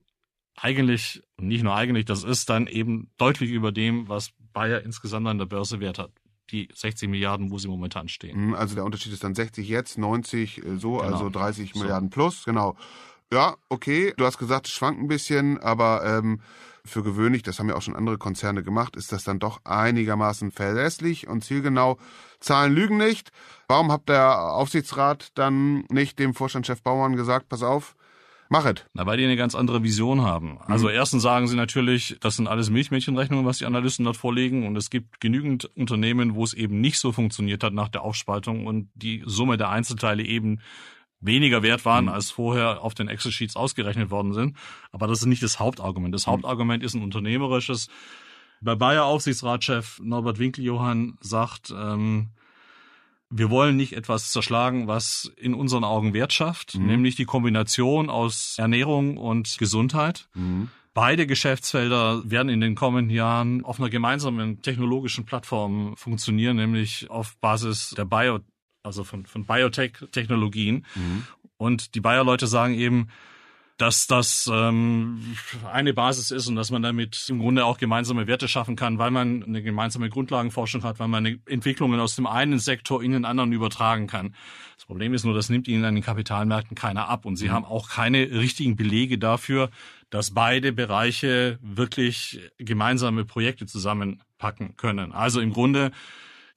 eigentlich, 0.54 1.20
nicht 1.36 1.64
nur 1.64 1.74
eigentlich, 1.74 2.04
das 2.04 2.22
ist 2.22 2.48
dann 2.48 2.68
eben 2.68 3.10
deutlich 3.18 3.50
über 3.50 3.72
dem, 3.72 4.08
was 4.08 4.30
Bayer 4.52 4.82
insgesamt 4.82 5.26
an 5.26 5.38
der 5.38 5.46
Börse 5.46 5.80
wert 5.80 5.98
hat. 5.98 6.12
die 6.52 6.68
60 6.72 7.08
Milliarden, 7.08 7.50
wo 7.50 7.58
sie 7.58 7.66
momentan 7.66 8.08
stehen. 8.08 8.46
Mhm, 8.46 8.54
also 8.54 8.76
der 8.76 8.84
Unterschied 8.84 9.12
ist 9.12 9.24
dann 9.24 9.34
60 9.34 9.68
jetzt, 9.68 9.98
90 9.98 10.58
äh, 10.58 10.76
so, 10.76 10.98
genau. 10.98 11.02
also 11.02 11.28
30 11.28 11.72
so. 11.74 11.80
Milliarden 11.80 12.08
plus, 12.08 12.44
genau. 12.44 12.76
Ja, 13.32 13.56
okay, 13.68 14.14
du 14.16 14.24
hast 14.24 14.38
gesagt, 14.38 14.68
es 14.68 14.72
schwankt 14.72 15.00
ein 15.00 15.08
bisschen, 15.08 15.58
aber 15.58 16.04
ähm, 16.04 16.40
für 16.84 17.02
gewöhnlich, 17.02 17.42
das 17.42 17.58
haben 17.58 17.68
ja 17.68 17.74
auch 17.74 17.82
schon 17.82 17.96
andere 17.96 18.18
Konzerne 18.18 18.62
gemacht, 18.62 18.94
ist 18.94 19.10
das 19.10 19.24
dann 19.24 19.40
doch 19.40 19.60
einigermaßen 19.64 20.52
verlässlich 20.52 21.26
und 21.26 21.42
zielgenau. 21.42 21.98
Zahlen 22.38 22.72
lügen 22.72 22.98
nicht. 22.98 23.32
Warum 23.66 23.90
hat 23.90 24.08
der 24.08 24.52
Aufsichtsrat 24.52 25.32
dann 25.34 25.84
nicht 25.90 26.18
dem 26.18 26.34
Vorstandschef 26.34 26.82
Bauern 26.82 27.16
gesagt, 27.16 27.48
pass 27.48 27.62
auf, 27.62 27.96
Machet. 28.48 28.86
Na, 28.94 29.06
weil 29.06 29.16
die 29.16 29.24
eine 29.24 29.36
ganz 29.36 29.54
andere 29.54 29.82
Vision 29.82 30.22
haben. 30.22 30.58
Also 30.66 30.86
mhm. 30.86 30.94
erstens 30.94 31.22
sagen 31.22 31.48
sie 31.48 31.56
natürlich, 31.56 32.16
das 32.20 32.36
sind 32.36 32.46
alles 32.46 32.70
Milchmädchenrechnungen, 32.70 33.44
was 33.44 33.58
die 33.58 33.66
Analysten 33.66 34.04
dort 34.04 34.16
vorlegen. 34.16 34.66
Und 34.66 34.76
es 34.76 34.90
gibt 34.90 35.20
genügend 35.20 35.64
Unternehmen, 35.76 36.36
wo 36.36 36.44
es 36.44 36.54
eben 36.54 36.80
nicht 36.80 36.98
so 36.98 37.10
funktioniert 37.10 37.64
hat 37.64 37.72
nach 37.72 37.88
der 37.88 38.02
Aufspaltung 38.02 38.66
und 38.66 38.88
die 38.94 39.22
Summe 39.26 39.56
der 39.56 39.70
Einzelteile 39.70 40.22
eben 40.22 40.60
weniger 41.26 41.62
wert 41.62 41.84
waren, 41.84 42.04
mhm. 42.06 42.10
als 42.10 42.30
vorher 42.30 42.82
auf 42.82 42.94
den 42.94 43.08
Excel-Sheets 43.08 43.56
ausgerechnet 43.56 44.10
worden 44.10 44.32
sind. 44.32 44.56
Aber 44.92 45.06
das 45.06 45.20
ist 45.20 45.26
nicht 45.26 45.42
das 45.42 45.58
Hauptargument. 45.58 46.14
Das 46.14 46.26
mhm. 46.26 46.32
Hauptargument 46.32 46.82
ist 46.82 46.94
ein 46.94 47.02
unternehmerisches. 47.02 47.88
Bei 48.60 48.74
Bayer 48.74 49.04
Aufsichtsratschef 49.04 50.00
Norbert 50.02 50.38
Winkeljohann 50.38 51.18
sagt, 51.20 51.72
ähm, 51.76 52.30
wir 53.28 53.50
wollen 53.50 53.76
nicht 53.76 53.92
etwas 53.92 54.30
zerschlagen, 54.30 54.86
was 54.86 55.32
in 55.36 55.54
unseren 55.54 55.84
Augen 55.84 56.14
Wert 56.14 56.32
schafft, 56.32 56.76
mhm. 56.76 56.86
nämlich 56.86 57.16
die 57.16 57.24
Kombination 57.24 58.08
aus 58.08 58.56
Ernährung 58.58 59.16
und 59.16 59.58
Gesundheit. 59.58 60.28
Mhm. 60.34 60.70
Beide 60.94 61.26
Geschäftsfelder 61.26 62.22
werden 62.24 62.48
in 62.48 62.62
den 62.62 62.74
kommenden 62.74 63.14
Jahren 63.14 63.62
auf 63.64 63.78
einer 63.78 63.90
gemeinsamen 63.90 64.62
technologischen 64.62 65.26
Plattform 65.26 65.94
funktionieren, 65.96 66.56
nämlich 66.56 67.10
auf 67.10 67.36
Basis 67.38 67.90
der 67.90 68.06
Bio, 68.06 68.38
also 68.86 69.04
von, 69.04 69.26
von 69.26 69.44
Biotech-Technologien. 69.44 70.86
Mhm. 70.94 71.26
Und 71.58 71.94
die 71.94 72.00
Bayer-Leute 72.00 72.46
sagen 72.46 72.74
eben, 72.74 73.08
dass 73.76 74.06
das 74.06 74.50
ähm, 74.50 75.36
eine 75.70 75.92
Basis 75.92 76.30
ist 76.30 76.48
und 76.48 76.56
dass 76.56 76.70
man 76.70 76.82
damit 76.82 77.26
im 77.28 77.38
Grunde 77.38 77.66
auch 77.66 77.76
gemeinsame 77.76 78.26
Werte 78.26 78.48
schaffen 78.48 78.74
kann, 78.74 78.98
weil 78.98 79.10
man 79.10 79.42
eine 79.42 79.62
gemeinsame 79.62 80.08
Grundlagenforschung 80.08 80.82
hat, 80.82 80.98
weil 80.98 81.08
man 81.08 81.40
Entwicklungen 81.46 82.00
aus 82.00 82.16
dem 82.16 82.26
einen 82.26 82.58
Sektor 82.58 83.02
in 83.02 83.12
den 83.12 83.26
anderen 83.26 83.52
übertragen 83.52 84.06
kann. 84.06 84.34
Das 84.76 84.86
Problem 84.86 85.12
ist 85.12 85.24
nur, 85.24 85.34
das 85.34 85.50
nimmt 85.50 85.68
ihnen 85.68 85.84
an 85.84 85.94
den 85.94 86.04
Kapitalmärkten 86.04 86.74
keiner 86.74 87.08
ab 87.08 87.26
und 87.26 87.36
sie 87.36 87.48
mhm. 87.48 87.52
haben 87.52 87.64
auch 87.66 87.90
keine 87.90 88.30
richtigen 88.30 88.76
Belege 88.76 89.18
dafür, 89.18 89.70
dass 90.08 90.32
beide 90.32 90.72
Bereiche 90.72 91.58
wirklich 91.60 92.40
gemeinsame 92.56 93.26
Projekte 93.26 93.66
zusammenpacken 93.66 94.76
können. 94.76 95.12
Also 95.12 95.40
im 95.40 95.52
Grunde 95.52 95.92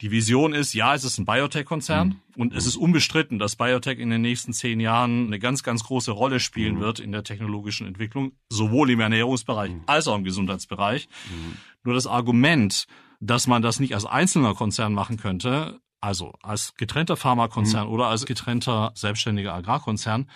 die 0.01 0.12
Vision 0.12 0.53
ist, 0.53 0.74
ja, 0.74 0.96
es 0.96 1.03
ist 1.03 1.18
ein 1.18 1.25
Biotech-Konzern 1.25 2.08
mhm. 2.08 2.41
und 2.41 2.53
es 2.53 2.65
ist 2.65 2.77
unbestritten, 2.77 3.38
dass 3.38 3.56
Biotech 3.56 4.00
in 4.00 4.10
den 4.10 4.22
nächsten 4.22 4.53
zehn 4.53 4.79
Jahren 4.79 5.27
eine 5.27 5.39
ganz, 5.39 5.62
ganz 5.62 5.84
große 5.84 6.12
Rolle 6.12 6.39
spielen 6.39 6.75
mhm. 6.75 6.79
wird 6.79 7.00
in 7.00 7.12
der 7.12 7.24
technologischen 7.24 7.86
Entwicklung, 7.86 8.32
sowohl 8.50 8.89
im 8.91 9.01
Ernährungsbereich 9.01 9.72
mhm. 9.72 9.84
als 9.88 10.08
auch 10.08 10.15
im 10.15 10.24
Gesundheitsbereich. 10.24 11.10
Mhm. 11.29 11.58
Nur 11.84 11.96
das 11.96 12.08
Argument, 12.08 12.86
dass 13.20 13.48
man 13.48 13.62
das 13.62 13.79
nicht 13.79 13.94
als 13.94 14.06
einzelner 14.06 14.56
Konzern 14.56 14.94
machen 14.94 15.18
könnte, 15.18 15.82
also 16.01 16.34
als 16.41 16.75
getrennter 16.75 17.18
Pharmakonzern 17.18 17.88
mhm. 17.88 17.94
oder 17.94 18.08
als 18.08 18.25
getrennter 18.25 18.91
selbstständiger 18.96 19.53
Agrarkonzern, 19.53 20.29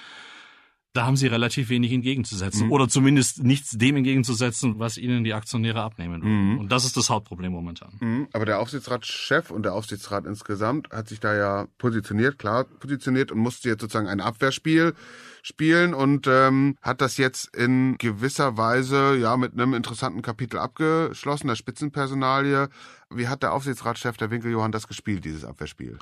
da 0.93 1.07
haben 1.07 1.17
sie 1.17 1.25
relativ 1.25 1.69
wenig 1.69 1.91
entgegenzusetzen. 1.91 2.67
Mhm. 2.67 2.71
Oder 2.71 2.87
zumindest 2.87 3.43
nichts 3.43 3.71
dem 3.71 3.95
entgegenzusetzen, 3.95 4.77
was 4.77 4.97
ihnen 4.97 5.23
die 5.23 5.33
Aktionäre 5.33 5.81
abnehmen 5.81 6.21
würden. 6.21 6.53
Mhm. 6.53 6.59
Und 6.59 6.71
das 6.71 6.85
ist 6.85 6.95
das 6.95 7.09
Hauptproblem 7.09 7.51
momentan. 7.51 7.93
Mhm. 7.99 8.27
Aber 8.31 8.45
der 8.45 8.59
Aufsichtsratschef 8.59 9.49
und 9.49 9.63
der 9.63 9.73
Aufsichtsrat 9.73 10.25
insgesamt 10.27 10.91
hat 10.91 11.07
sich 11.07 11.19
da 11.19 11.35
ja 11.35 11.67
positioniert, 11.79 12.37
klar 12.37 12.65
positioniert 12.65 13.31
und 13.31 13.39
musste 13.39 13.69
jetzt 13.69 13.81
sozusagen 13.81 14.07
ein 14.07 14.21
Abwehrspiel 14.21 14.93
spielen 15.41 15.95
und 15.95 16.27
ähm, 16.27 16.77
hat 16.81 17.01
das 17.01 17.17
jetzt 17.17 17.55
in 17.55 17.97
gewisser 17.97 18.55
Weise 18.55 19.17
ja 19.17 19.35
mit 19.35 19.53
einem 19.53 19.73
interessanten 19.73 20.21
Kapitel 20.21 20.59
abgeschlossen, 20.59 21.47
der 21.47 21.55
Spitzenpersonalie. 21.55 22.69
Wie 23.09 23.27
hat 23.27 23.41
der 23.41 23.53
Aufsichtsratschef, 23.53 24.15
der 24.17 24.29
Winkel 24.29 24.51
Johann, 24.51 24.71
das 24.71 24.87
gespielt, 24.87 25.25
dieses 25.25 25.43
Abwehrspiel? 25.43 25.97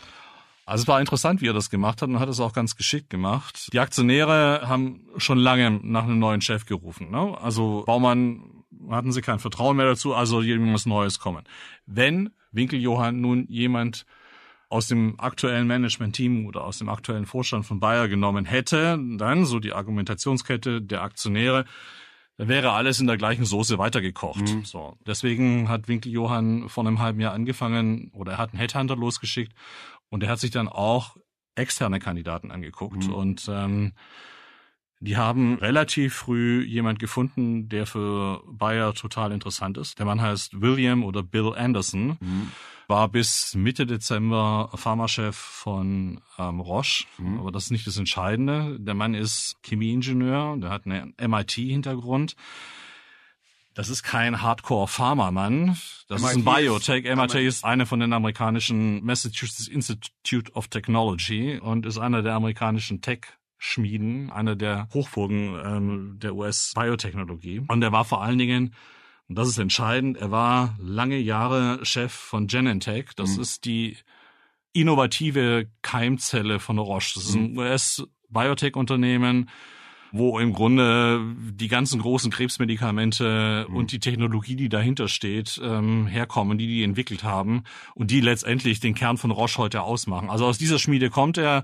Also 0.66 0.84
es 0.84 0.88
war 0.88 1.00
interessant, 1.00 1.42
wie 1.42 1.48
er 1.48 1.54
das 1.54 1.70
gemacht 1.70 2.02
hat 2.02 2.10
und 2.10 2.20
hat 2.20 2.30
es 2.30 2.40
auch 2.40 2.54
ganz 2.54 2.76
geschickt 2.76 3.10
gemacht. 3.10 3.70
Die 3.74 3.80
Aktionäre 3.80 4.62
haben 4.68 5.08
schon 5.18 5.38
lange 5.38 5.72
nach 5.84 6.04
einem 6.04 6.20
neuen 6.20 6.42
Chef 6.42 6.66
gerufen. 6.66 7.12
Ne? 7.12 7.38
Also 7.42 7.84
Baumann 7.86 8.64
hatten 8.90 9.12
sie 9.12 9.22
kein 9.22 9.40
Vertrauen 9.40 9.78
mehr 9.78 9.86
dazu, 9.86 10.14
also 10.14 10.42
irgendwas 10.42 10.86
Neues 10.86 11.20
kommen. 11.20 11.44
Wenn 11.86 12.32
Winkeljohann 12.52 13.20
nun 13.20 13.48
jemand 13.48 14.06
aus 14.70 14.88
dem 14.88 15.20
aktuellen 15.20 15.68
Management-Team 15.68 16.46
oder 16.46 16.64
aus 16.64 16.78
dem 16.78 16.90
aktuellen 16.90 17.26
Vorstand 17.26 17.66
von 17.66 17.80
Bayer 17.80 18.08
genommen 18.08 18.46
hätte, 18.46 18.98
dann 19.18 19.46
so 19.46 19.60
die 19.60 19.74
Argumentationskette 19.74 20.82
der 20.82 21.02
Aktionäre, 21.02 21.66
dann 22.38 22.48
wäre 22.48 22.72
alles 22.72 23.00
in 23.02 23.08
der 23.08 23.18
gleichen 23.18 23.44
Soße 23.44 23.78
weitergekocht. 23.78 24.42
Mhm. 24.42 24.64
So, 24.64 24.98
deswegen 25.06 25.68
hat 25.68 25.90
Winkeljohann 25.90 26.70
vor 26.70 26.86
einem 26.88 27.00
halben 27.00 27.20
Jahr 27.20 27.34
angefangen 27.34 28.12
oder 28.14 28.34
er 28.34 28.38
hat 28.38 28.52
einen 28.52 28.60
Headhunter 28.60 28.96
losgeschickt 28.96 29.54
und 30.12 30.22
er 30.22 30.30
hat 30.30 30.40
sich 30.40 30.52
dann 30.52 30.68
auch 30.68 31.18
externe 31.56 32.00
Kandidaten 32.00 32.52
angeguckt 32.52 33.08
mhm. 33.08 33.14
und 33.14 33.50
ähm, 33.50 33.94
die 35.00 35.18
haben 35.18 35.56
relativ 35.56 36.14
früh 36.14 36.64
jemand 36.64 37.00
gefunden, 37.00 37.70
der 37.70 37.88
für 37.88 38.44
Bayer 38.46 38.94
total 38.94 39.32
interessant 39.32 39.80
ist. 39.80 39.98
Der 39.98 40.06
Mann 40.06 40.22
heißt 40.22 40.62
William 40.62 41.04
oder 41.04 41.24
Bill 41.24 41.56
Anderson, 41.56 42.18
mhm. 42.20 42.52
war 42.88 43.10
bis 43.10 43.56
Mitte 43.56 43.88
Dezember 43.88 44.70
Pharmachef 44.76 45.36
von 45.36 46.22
ähm, 46.38 46.60
Roche, 46.60 47.06
mhm. 47.18 47.40
aber 47.40 47.52
das 47.52 47.66
ist 47.66 47.72
nicht 47.72 47.88
das 47.88 47.98
Entscheidende. 47.98 48.78
Der 48.80 48.94
Mann 48.94 49.16
ist 49.16 49.56
Chemieingenieur, 49.64 50.58
der 50.58 50.70
hat 50.70 50.86
einen 50.86 51.16
MIT-Hintergrund 51.20 52.36
das 53.74 53.90
ist 53.90 54.04
kein 54.04 54.42
Hardcore-Pharma-Mann. 54.42 55.78
Das 56.08 56.22
MIT 56.22 56.32
ist 56.32 56.38
ein 56.38 56.44
Biotech. 56.44 57.06
Ist, 57.06 57.16
MIT 57.16 57.36
ist 57.36 57.64
eine 57.64 57.86
von 57.86 58.00
den 58.00 58.12
amerikanischen 58.12 59.04
Massachusetts 59.04 59.68
Institute 59.68 60.52
of 60.54 60.68
Technology 60.68 61.58
und 61.58 61.86
ist 61.86 61.98
einer 61.98 62.22
der 62.22 62.34
amerikanischen 62.34 63.02
Tech 63.02 63.22
Schmieden, 63.58 64.32
einer 64.32 64.56
der 64.56 64.90
Hochburgen 64.94 65.56
ähm, 65.64 66.18
der 66.20 66.36
US-Biotechnologie. 66.36 67.62
Und 67.68 67.84
er 67.84 67.92
war 67.92 68.06
vor 68.06 68.24
allen 68.24 68.40
Dingen, 68.40 68.74
und 69.30 69.38
das 69.38 69.48
ist 69.48 69.60
entscheidend, 69.60 70.18
er 70.18 70.32
war 70.32 70.76
lange 70.80 71.18
Jahre 71.18 71.86
Chef 71.86 72.12
von 72.12 72.48
Genentech. 72.48 73.12
Das 73.16 73.36
mhm. 73.36 73.42
ist 73.42 73.66
die 73.66 73.98
innovative 74.74 75.70
Keimzelle 75.82 76.60
von 76.60 76.80
Roche. 76.80 77.14
Das 77.16 77.26
ist 77.26 77.36
ein 77.36 77.52
mhm. 77.52 77.58
US-Biotech-Unternehmen 77.60 79.50
wo 80.12 80.40
im 80.40 80.54
Grunde 80.54 81.22
die 81.54 81.68
ganzen 81.68 82.02
großen 82.02 82.32
Krebsmedikamente 82.32 83.66
mhm. 83.68 83.76
und 83.76 83.92
die 83.92 84.00
Technologie, 84.00 84.56
die 84.56 84.70
dahinter 84.70 85.08
steht, 85.08 85.60
ähm, 85.64 86.08
herkommen, 86.08 86.58
die 86.58 86.68
die 86.68 86.84
entwickelt 86.84 87.24
haben 87.24 87.64
und 87.96 88.12
die 88.12 88.22
letztendlich 88.22 88.80
den 88.80 88.94
Kern 88.94 89.18
von 89.18 89.32
Roche 89.32 89.58
heute 89.58 89.82
ausmachen. 89.82 90.30
Also 90.30 90.46
aus 90.46 90.58
dieser 90.58 90.80
Schmiede 90.80 91.10
kommt 91.10 91.38
er. 91.38 91.64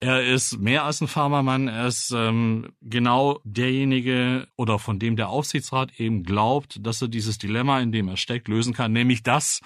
Er 0.00 0.24
ist 0.24 0.58
mehr 0.58 0.84
als 0.84 1.00
ein 1.00 1.08
Pharmamann, 1.08 1.66
er 1.66 1.88
ist 1.88 2.12
ähm, 2.12 2.68
genau 2.80 3.40
derjenige 3.42 4.46
oder 4.56 4.78
von 4.78 5.00
dem 5.00 5.16
der 5.16 5.28
Aufsichtsrat 5.28 5.98
eben 5.98 6.22
glaubt, 6.22 6.78
dass 6.86 7.02
er 7.02 7.08
dieses 7.08 7.38
Dilemma, 7.38 7.80
in 7.80 7.90
dem 7.90 8.06
er 8.06 8.16
steckt, 8.16 8.46
lösen 8.46 8.74
kann, 8.74 8.92
nämlich 8.92 9.24
das, 9.24 9.60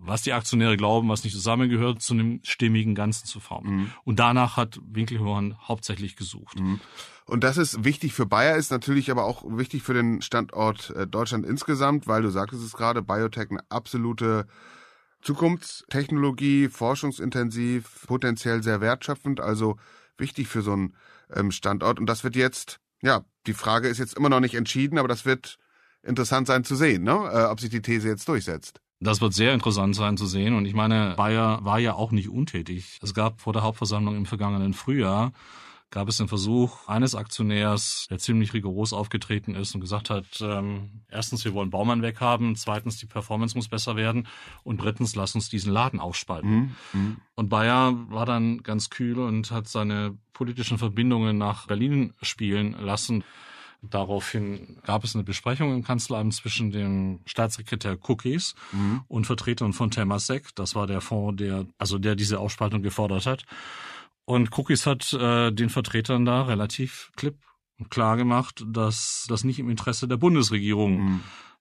was 0.00 0.22
die 0.22 0.32
Aktionäre 0.32 0.76
glauben, 0.76 1.08
was 1.08 1.24
nicht 1.24 1.34
zusammengehört, 1.34 2.02
zu 2.02 2.14
einem 2.14 2.40
stimmigen 2.42 2.94
Ganzen 2.94 3.26
zu 3.26 3.40
formen. 3.40 3.76
Mhm. 3.76 3.90
Und 4.04 4.18
danach 4.18 4.56
hat 4.56 4.80
Winkelhorn 4.82 5.56
hauptsächlich 5.66 6.16
gesucht. 6.16 6.58
Mhm. 6.58 6.80
Und 7.26 7.44
das 7.44 7.58
ist 7.58 7.84
wichtig 7.84 8.14
für 8.14 8.26
Bayer, 8.26 8.56
ist 8.56 8.70
natürlich 8.70 9.10
aber 9.10 9.24
auch 9.24 9.44
wichtig 9.46 9.82
für 9.82 9.94
den 9.94 10.22
Standort 10.22 10.90
äh, 10.90 11.06
Deutschland 11.06 11.44
insgesamt, 11.44 12.06
weil 12.06 12.22
du 12.22 12.30
sagtest 12.30 12.62
es 12.62 12.72
gerade, 12.72 13.02
Biotech 13.02 13.50
eine 13.50 13.60
absolute 13.68 14.46
Zukunftstechnologie, 15.20 16.68
forschungsintensiv, 16.68 18.06
potenziell 18.06 18.62
sehr 18.62 18.80
wertschöpfend, 18.80 19.40
also 19.40 19.76
wichtig 20.16 20.48
für 20.48 20.62
so 20.62 20.72
einen 20.72 20.94
ähm, 21.34 21.50
Standort. 21.50 21.98
Und 21.98 22.06
das 22.06 22.24
wird 22.24 22.36
jetzt, 22.36 22.80
ja, 23.02 23.24
die 23.46 23.54
Frage 23.54 23.88
ist 23.88 23.98
jetzt 23.98 24.16
immer 24.16 24.28
noch 24.28 24.40
nicht 24.40 24.54
entschieden, 24.54 24.98
aber 24.98 25.08
das 25.08 25.26
wird 25.26 25.58
interessant 26.02 26.46
sein 26.46 26.64
zu 26.64 26.76
sehen, 26.76 27.02
ne? 27.02 27.30
äh, 27.32 27.44
ob 27.44 27.60
sich 27.60 27.70
die 27.70 27.82
These 27.82 28.08
jetzt 28.08 28.28
durchsetzt. 28.28 28.80
Das 29.00 29.20
wird 29.20 29.32
sehr 29.32 29.54
interessant 29.54 29.94
sein 29.94 30.16
zu 30.16 30.26
sehen. 30.26 30.54
Und 30.54 30.64
ich 30.64 30.74
meine, 30.74 31.14
Bayer 31.16 31.64
war 31.64 31.78
ja 31.78 31.94
auch 31.94 32.10
nicht 32.10 32.28
untätig. 32.28 32.98
Es 33.02 33.14
gab 33.14 33.40
vor 33.40 33.52
der 33.52 33.62
Hauptversammlung 33.62 34.16
im 34.16 34.26
vergangenen 34.26 34.74
Frühjahr 34.74 35.32
gab 35.90 36.08
es 36.08 36.18
den 36.18 36.28
Versuch 36.28 36.86
eines 36.86 37.14
Aktionärs, 37.14 38.06
der 38.10 38.18
ziemlich 38.18 38.52
rigoros 38.52 38.92
aufgetreten 38.92 39.54
ist 39.54 39.74
und 39.74 39.80
gesagt 39.80 40.10
hat, 40.10 40.26
ähm, 40.42 41.02
erstens, 41.08 41.44
wir 41.44 41.54
wollen 41.54 41.70
Baumann 41.70 42.02
weghaben, 42.02 42.56
zweitens, 42.56 42.98
die 42.98 43.06
Performance 43.06 43.56
muss 43.56 43.68
besser 43.68 43.96
werden 43.96 44.28
und 44.64 44.82
drittens, 44.82 45.16
lass 45.16 45.34
uns 45.34 45.48
diesen 45.48 45.72
Laden 45.72 46.00
aufspalten. 46.00 46.50
Mhm. 46.50 46.76
mhm. 46.92 47.16
Und 47.34 47.48
Bayer 47.48 47.94
war 48.10 48.26
dann 48.26 48.62
ganz 48.62 48.90
kühl 48.90 49.18
und 49.18 49.50
hat 49.50 49.68
seine 49.68 50.18
politischen 50.32 50.76
Verbindungen 50.76 51.38
nach 51.38 51.66
Berlin 51.66 52.12
spielen 52.20 52.72
lassen 52.72 53.24
Daraufhin 53.80 54.78
gab 54.84 55.04
es 55.04 55.14
eine 55.14 55.22
Besprechung 55.22 55.72
im 55.72 55.84
Kanzleramt 55.84 56.34
zwischen 56.34 56.72
dem 56.72 57.20
Staatssekretär 57.26 57.96
Cookies 58.08 58.56
mhm. 58.72 59.02
und 59.06 59.26
Vertretern 59.26 59.72
von 59.72 59.92
Temasek. 59.92 60.54
Das 60.56 60.74
war 60.74 60.88
der 60.88 61.00
Fonds, 61.00 61.36
der, 61.40 61.66
also 61.78 61.98
der 61.98 62.16
diese 62.16 62.40
Aufspaltung 62.40 62.82
gefordert 62.82 63.26
hat. 63.26 63.44
Und 64.24 64.56
Cookies 64.58 64.84
hat 64.84 65.12
äh, 65.12 65.52
den 65.52 65.70
Vertretern 65.70 66.24
da 66.24 66.42
relativ 66.42 67.12
klipp 67.16 67.36
und 67.78 67.88
klar 67.88 68.16
gemacht, 68.16 68.64
dass 68.66 69.26
das 69.28 69.44
nicht 69.44 69.60
im 69.60 69.70
Interesse 69.70 70.08
der 70.08 70.16
Bundesregierung 70.16 71.00
mhm. 71.00 71.20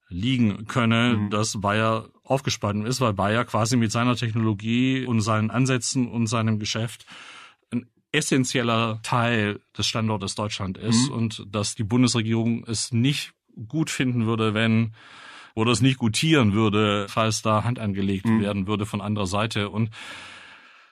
liegen 0.10 0.66
könne, 0.66 1.18
mhm. 1.18 1.30
dass 1.30 1.62
Bayer 1.62 2.10
aufgespalten 2.24 2.86
ist, 2.86 3.00
weil 3.00 3.14
Bayer 3.14 3.46
quasi 3.46 3.78
mit 3.78 3.92
seiner 3.92 4.16
Technologie 4.16 5.06
und 5.06 5.22
seinen 5.22 5.52
Ansätzen 5.52 6.10
und 6.10 6.26
seinem 6.26 6.58
Geschäft 6.58 7.06
essentieller 8.12 9.00
Teil 9.04 9.60
des 9.78 9.88
Standortes 9.88 10.36
Deutschland 10.36 10.78
ist 10.78 11.10
mhm. 11.10 11.16
und 11.16 11.46
dass 11.50 11.76
die 11.76 11.84
Bundesregierung 11.84 12.64
es 12.66 12.92
nicht 12.92 13.34
gut 13.68 13.90
finden 13.90 14.26
würde, 14.26 14.54
wenn 14.54 14.94
oder 15.56 15.72
es 15.72 15.82
nicht 15.82 15.98
gutieren 15.98 16.54
würde, 16.54 17.08
falls 17.10 17.42
da 17.42 17.64
Hand 17.64 17.80
angelegt 17.80 18.26
mhm. 18.26 18.42
werden 18.42 18.68
würde 18.68 18.86
von 18.86 19.02
anderer 19.02 19.26
Seite. 19.26 19.70
Und 19.70 19.90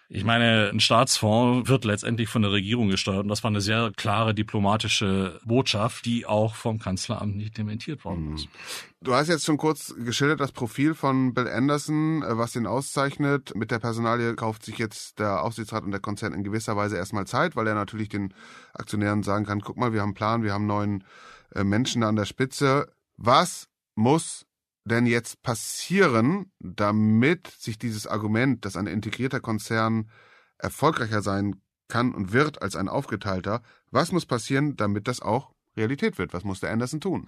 ich 0.07 0.23
meine, 0.23 0.69
ein 0.71 0.79
Staatsfonds 0.79 1.67
wird 1.67 1.83
letztendlich 1.83 2.29
von 2.29 2.43
der 2.43 2.51
Regierung 2.51 2.89
gesteuert 2.89 3.23
und 3.23 3.27
das 3.27 3.43
war 3.43 3.49
eine 3.49 3.61
sehr 3.61 3.91
klare 3.95 4.35
diplomatische 4.35 5.39
Botschaft, 5.45 6.05
die 6.05 6.27
auch 6.27 6.53
vom 6.53 6.77
Kanzleramt 6.77 7.35
nicht 7.35 7.57
dementiert 7.57 8.05
worden 8.05 8.29
mhm. 8.29 8.35
ist. 8.35 8.47
Du 9.01 9.13
hast 9.13 9.29
jetzt 9.29 9.45
schon 9.45 9.57
kurz 9.57 9.95
geschildert 9.97 10.39
das 10.39 10.51
Profil 10.51 10.93
von 10.93 11.33
Bill 11.33 11.47
Anderson, 11.47 12.21
äh, 12.21 12.37
was 12.37 12.55
ihn 12.55 12.67
auszeichnet. 12.67 13.55
Mit 13.55 13.71
der 13.71 13.79
Personalie 13.79 14.35
kauft 14.35 14.63
sich 14.63 14.77
jetzt 14.77 15.19
der 15.19 15.43
Aufsichtsrat 15.43 15.83
und 15.83 15.91
der 15.91 16.01
Konzern 16.01 16.33
in 16.33 16.43
gewisser 16.43 16.75
Weise 16.75 16.97
erstmal 16.97 17.25
Zeit, 17.25 17.55
weil 17.55 17.67
er 17.67 17.75
natürlich 17.75 18.09
den 18.09 18.33
Aktionären 18.73 19.23
sagen 19.23 19.45
kann, 19.45 19.61
guck 19.61 19.77
mal, 19.77 19.91
wir 19.91 20.01
haben 20.01 20.09
einen 20.09 20.15
Plan, 20.15 20.43
wir 20.43 20.53
haben 20.53 20.67
neuen 20.67 21.03
äh, 21.53 21.63
Menschen 21.63 22.03
an 22.03 22.15
der 22.15 22.25
Spitze. 22.25 22.91
Was 23.17 23.67
muss 23.95 24.45
denn 24.85 25.05
jetzt 25.05 25.41
passieren, 25.41 26.51
damit 26.59 27.47
sich 27.47 27.77
dieses 27.77 28.07
Argument, 28.07 28.63
dass 28.65 28.77
ein 28.77 28.87
integrierter 28.87 29.39
Konzern 29.39 30.09
erfolgreicher 30.57 31.21
sein 31.21 31.61
kann 31.87 32.13
und 32.13 32.31
wird 32.31 32.61
als 32.61 32.75
ein 32.75 32.87
aufgeteilter, 32.87 33.61
was 33.91 34.11
muss 34.11 34.25
passieren, 34.25 34.75
damit 34.75 35.07
das 35.07 35.21
auch 35.21 35.51
Realität 35.75 36.17
wird? 36.17 36.33
Was 36.33 36.43
muss 36.43 36.59
der 36.59 36.71
Anderson 36.71 37.01
tun? 37.01 37.27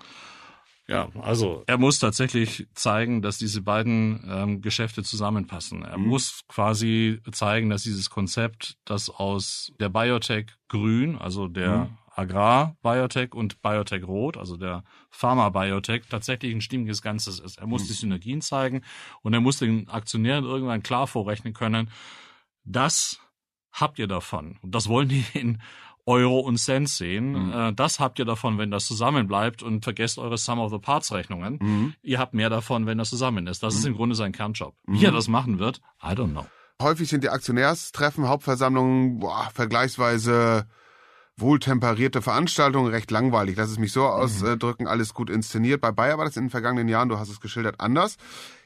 Ja, 0.87 1.09
also 1.21 1.63
er 1.67 1.77
muss 1.77 1.99
tatsächlich 1.99 2.67
zeigen, 2.73 3.21
dass 3.21 3.37
diese 3.37 3.61
beiden 3.61 4.23
ähm, 4.29 4.61
Geschäfte 4.61 5.03
zusammenpassen. 5.03 5.83
Er 5.83 5.97
mhm. 5.97 6.07
muss 6.07 6.43
quasi 6.47 7.19
zeigen, 7.31 7.69
dass 7.69 7.83
dieses 7.83 8.09
Konzept, 8.09 8.77
das 8.85 9.09
aus 9.09 9.73
der 9.81 9.89
Biotech 9.89 10.47
Grün, 10.69 11.17
also 11.17 11.49
der 11.49 11.77
mhm. 11.77 11.97
Agrar-Biotech 12.17 13.33
und 13.33 13.61
Biotech 13.61 14.03
Rot, 14.07 14.37
also 14.37 14.57
der 14.57 14.83
Pharma-Biotech, 15.11 16.03
tatsächlich 16.09 16.53
ein 16.53 16.61
stimmiges 16.61 17.01
Ganzes 17.01 17.39
ist. 17.39 17.59
Er 17.59 17.67
muss 17.67 17.83
mhm. 17.83 17.87
die 17.87 17.93
Synergien 17.93 18.41
zeigen 18.41 18.81
und 19.21 19.33
er 19.33 19.39
muss 19.39 19.59
den 19.59 19.87
Aktionären 19.87 20.43
irgendwann 20.43 20.83
klar 20.83 21.07
vorrechnen 21.07 21.53
können, 21.53 21.89
das 22.63 23.19
habt 23.71 23.99
ihr 23.99 24.07
davon. 24.07 24.57
Und 24.61 24.73
das 24.73 24.89
wollen 24.89 25.09
die 25.09 25.23
in 25.33 25.61
Euro 26.05 26.39
und 26.39 26.57
Cent 26.57 26.89
sehen. 26.89 27.49
Mhm. 27.49 27.75
Das 27.75 27.99
habt 27.99 28.17
ihr 28.17 28.25
davon, 28.25 28.57
wenn 28.57 28.71
das 28.71 28.87
zusammenbleibt 28.87 29.61
und 29.61 29.83
vergesst 29.83 30.17
eure 30.17 30.37
Sum 30.37 30.57
of 30.57 30.71
the 30.71 30.79
Parts 30.79 31.11
Rechnungen. 31.11 31.59
Mhm. 31.61 31.93
Ihr 32.01 32.17
habt 32.17 32.33
mehr 32.33 32.49
davon, 32.49 32.85
wenn 32.85 32.97
das 32.97 33.09
zusammen 33.09 33.45
ist. 33.45 33.61
Das 33.61 33.75
mhm. 33.75 33.79
ist 33.79 33.85
im 33.85 33.95
Grunde 33.95 34.15
sein 34.15 34.31
Kernjob. 34.31 34.73
Wie 34.87 35.05
er 35.05 35.11
das 35.11 35.27
machen 35.27 35.59
wird, 35.59 35.81
I 36.01 36.13
don't 36.13 36.31
know. 36.31 36.45
Häufig 36.81 37.09
sind 37.09 37.23
die 37.23 37.29
Aktionärstreffen, 37.29 38.27
Hauptversammlungen 38.27 39.19
boah, 39.19 39.49
vergleichsweise 39.53 40.67
wohltemperierte 41.37 42.21
Veranstaltung, 42.21 42.87
recht 42.87 43.11
langweilig. 43.11 43.55
Lass 43.57 43.69
es 43.69 43.77
mich 43.77 43.91
so 43.91 44.01
mhm. 44.01 44.07
ausdrücken, 44.07 44.87
alles 44.87 45.13
gut 45.13 45.29
inszeniert. 45.29 45.81
Bei 45.81 45.91
Bayer 45.91 46.17
war 46.17 46.25
das 46.25 46.35
in 46.35 46.45
den 46.45 46.49
vergangenen 46.49 46.87
Jahren, 46.87 47.09
du 47.09 47.19
hast 47.19 47.29
es 47.29 47.39
geschildert, 47.39 47.79
anders. 47.79 48.17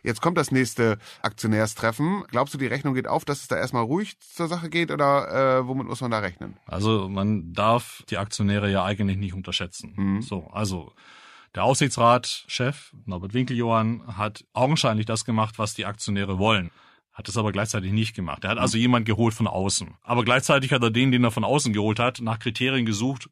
Jetzt 0.04 0.22
kommt 0.22 0.38
das 0.38 0.51
nächste 0.51 0.98
Aktionärstreffen. 1.22 2.24
Glaubst 2.30 2.54
du, 2.54 2.58
die 2.58 2.68
Rechnung 2.68 2.94
geht 2.94 3.08
auf, 3.08 3.25
dass 3.25 3.42
es 3.42 3.48
da 3.48 3.58
erstmal 3.58 3.84
ruhig 3.84 4.18
zur 4.20 4.48
Sache 4.48 4.70
geht 4.70 4.90
oder 4.90 5.60
äh, 5.60 5.68
womit 5.68 5.88
muss 5.88 6.01
man 6.01 6.12
da 6.12 6.20
rechnen? 6.20 6.57
Also 6.66 7.10
man 7.10 7.53
darf 7.53 8.03
die 8.10 8.18
Aktionäre 8.18 8.72
ja 8.72 8.84
eigentlich 8.86 9.18
nicht 9.18 9.34
unterschätzen. 9.34 9.94
Mhm. 9.96 10.22
So, 10.22 10.48
also 10.51 10.94
der 11.53 11.66
Aufsichtsratchef 11.66 12.94
Norbert 13.05 13.34
Winkeljohann 13.34 14.18
hat 14.18 14.46
augenscheinlich 14.53 15.05
das 15.05 15.25
gemacht, 15.25 15.60
was 15.60 15.74
die 15.74 15.86
Aktionäre 15.86 16.40
wollen 16.40 16.72
hat 17.14 17.28
es 17.28 17.38
aber 17.38 17.52
gleichzeitig 17.52 17.92
nicht 17.92 18.16
gemacht. 18.16 18.44
Er 18.44 18.52
hat 18.52 18.58
also 18.58 18.78
jemand 18.78 19.06
geholt 19.06 19.34
von 19.34 19.48
außen. 19.48 19.96
Aber 20.02 20.24
gleichzeitig 20.24 20.72
hat 20.72 20.82
er 20.82 20.92
den, 20.92 21.12
den 21.12 21.24
er 21.24 21.32
von 21.32 21.44
außen 21.44 21.74
geholt 21.74 22.00
hat, 22.00 22.22
nach 22.22 22.40
Kriterien 22.40 22.86
gesucht. 22.86 23.30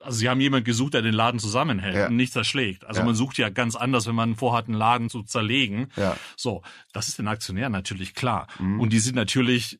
Also 0.00 0.18
sie 0.18 0.28
haben 0.28 0.40
jemand 0.40 0.64
gesucht, 0.64 0.94
der 0.94 1.02
den 1.02 1.14
Laden 1.14 1.40
zusammenhält 1.40 1.96
ja. 1.96 2.08
und 2.08 2.16
nicht 2.16 2.32
zerschlägt. 2.32 2.84
Also 2.84 3.00
ja. 3.00 3.06
man 3.06 3.14
sucht 3.14 3.38
ja 3.38 3.48
ganz 3.48 3.76
anders, 3.76 4.06
wenn 4.06 4.14
man 4.14 4.34
vorhat, 4.34 4.66
einen 4.66 4.76
Laden 4.76 5.08
zu 5.08 5.22
zerlegen. 5.22 5.88
Ja. 5.96 6.16
So, 6.36 6.62
das 6.92 7.08
ist 7.08 7.18
den 7.18 7.28
Aktionären 7.28 7.72
natürlich 7.72 8.14
klar. 8.14 8.48
Mhm. 8.58 8.80
Und 8.80 8.92
die 8.92 8.98
sind 8.98 9.14
natürlich 9.14 9.78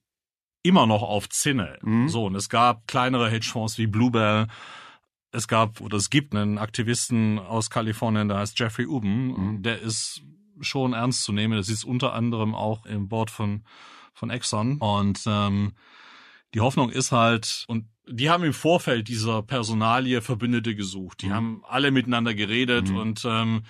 immer 0.63 0.87
noch 0.87 1.03
auf 1.03 1.29
Zinne. 1.29 1.79
Mhm. 1.83 2.09
So, 2.09 2.27
und 2.27 2.35
es 2.37 2.49
gab 2.49 2.87
kleinere 2.87 3.31
Hedgefonds 3.31 3.77
wie 3.79 3.87
Bluebell. 3.87 4.47
Es 5.31 5.49
gab 5.49 5.81
oder 5.81 5.97
es 5.97 6.09
gibt 6.09 6.35
einen 6.35 6.59
Aktivisten 6.59 7.39
aus 7.39 7.69
Kalifornien, 7.69 8.29
der 8.29 8.39
heißt 8.39 8.59
Jeffrey 8.59 8.87
Ubben. 8.87 9.27
Mhm. 9.27 9.63
Der 9.63 9.81
ist 9.81 10.23
schon 10.61 10.93
ernst 10.93 11.23
zu 11.23 11.33
nehmen. 11.33 11.57
Das 11.57 11.69
ist 11.69 11.85
unter 11.85 12.13
anderem 12.13 12.55
auch 12.55 12.87
im 12.87 13.09
Board 13.09 13.31
von, 13.31 13.65
von 14.13 14.31
Exxon. 14.31 14.79
Und 14.79 15.23
ähm, 15.27 15.73
die 16.55 16.61
Hoffnung 16.61 16.91
ist 16.91 17.13
halt, 17.13 17.65
und 17.69 17.87
die 18.07 18.31
haben 18.31 18.45
im 18.45 18.53
Vorfeld 18.53 19.09
dieser 19.09 19.43
Personalie 19.43 20.21
Verbündete 20.21 20.75
gesucht. 20.75 21.23
Die 21.23 21.29
mhm. 21.29 21.35
haben 21.35 21.63
alle 21.67 21.91
miteinander 21.91 22.35
geredet 22.35 22.91
mhm. 22.91 22.97
und 22.97 23.25
ähm, 23.25 23.63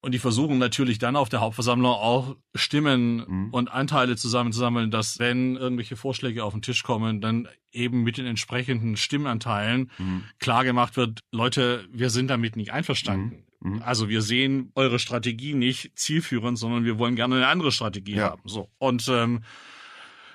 und 0.00 0.12
die 0.12 0.20
versuchen 0.20 0.58
natürlich 0.58 0.98
dann 0.98 1.16
auf 1.16 1.28
der 1.28 1.40
Hauptversammlung 1.40 1.90
auch 1.90 2.36
Stimmen 2.54 3.24
mhm. 3.26 3.48
und 3.50 3.68
Anteile 3.68 4.16
zusammenzusammeln, 4.16 4.92
dass 4.92 5.18
wenn 5.18 5.56
irgendwelche 5.56 5.96
Vorschläge 5.96 6.44
auf 6.44 6.52
den 6.52 6.62
Tisch 6.62 6.84
kommen, 6.84 7.20
dann 7.20 7.48
eben 7.72 8.04
mit 8.04 8.16
den 8.16 8.26
entsprechenden 8.26 8.96
Stimmanteilen 8.96 9.90
mhm. 9.98 10.22
klar 10.38 10.62
gemacht 10.62 10.96
wird, 10.96 11.20
Leute, 11.32 11.84
wir 11.90 12.10
sind 12.10 12.28
damit 12.28 12.54
nicht 12.54 12.72
einverstanden. 12.72 13.38
Mhm. 13.38 13.47
Also 13.80 14.08
wir 14.08 14.22
sehen 14.22 14.70
eure 14.74 14.98
Strategie 14.98 15.54
nicht 15.54 15.98
zielführend, 15.98 16.58
sondern 16.58 16.84
wir 16.84 16.98
wollen 16.98 17.16
gerne 17.16 17.36
eine 17.36 17.48
andere 17.48 17.72
Strategie 17.72 18.16
ja. 18.16 18.30
haben. 18.30 18.42
So 18.44 18.68
und 18.78 19.08
ähm, 19.08 19.40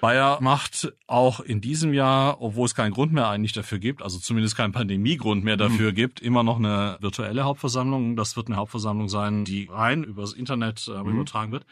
Bayer 0.03 0.39
macht 0.41 0.91
auch 1.07 1.39
in 1.39 1.61
diesem 1.61 1.93
Jahr, 1.93 2.41
obwohl 2.41 2.65
es 2.65 2.75
keinen 2.75 2.91
Grund 2.91 3.13
mehr 3.13 3.29
eigentlich 3.29 3.53
dafür 3.53 3.79
gibt, 3.79 4.01
also 4.01 4.19
zumindest 4.19 4.57
keinen 4.57 4.73
Pandemiegrund 4.73 5.45
mehr 5.45 5.55
dafür 5.55 5.91
mhm. 5.91 5.95
gibt, 5.95 6.19
immer 6.19 6.43
noch 6.43 6.57
eine 6.57 6.97
virtuelle 6.99 7.45
Hauptversammlung. 7.45 8.17
Das 8.17 8.35
wird 8.35 8.47
eine 8.47 8.57
Hauptversammlung 8.57 9.07
sein, 9.07 9.45
die 9.45 9.69
rein 9.71 10.03
übers 10.03 10.33
Internet 10.33 10.89
äh, 10.89 11.01
mhm. 11.01 11.13
übertragen 11.13 11.53
wird. 11.53 11.65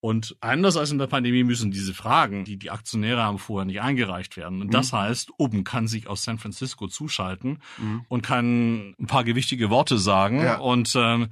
Und 0.00 0.36
anders 0.40 0.76
als 0.76 0.92
in 0.92 0.98
der 0.98 1.08
Pandemie 1.08 1.42
müssen 1.42 1.72
diese 1.72 1.92
Fragen, 1.92 2.44
die 2.44 2.56
die 2.56 2.70
Aktionäre 2.70 3.22
haben, 3.22 3.38
vorher 3.38 3.64
nicht 3.64 3.80
eingereicht 3.80 4.36
werden. 4.36 4.62
Und 4.62 4.72
das 4.72 4.92
mhm. 4.92 4.98
heißt, 4.98 5.32
oben 5.38 5.64
kann 5.64 5.88
sich 5.88 6.06
aus 6.06 6.22
San 6.22 6.38
Francisco 6.38 6.86
zuschalten 6.86 7.60
mhm. 7.78 8.04
und 8.08 8.22
kann 8.22 8.94
ein 8.98 9.06
paar 9.06 9.24
gewichtige 9.24 9.70
Worte 9.70 9.98
sagen. 9.98 10.40
Ja. 10.40 10.58
Und 10.58 10.94
ähm, 10.94 11.28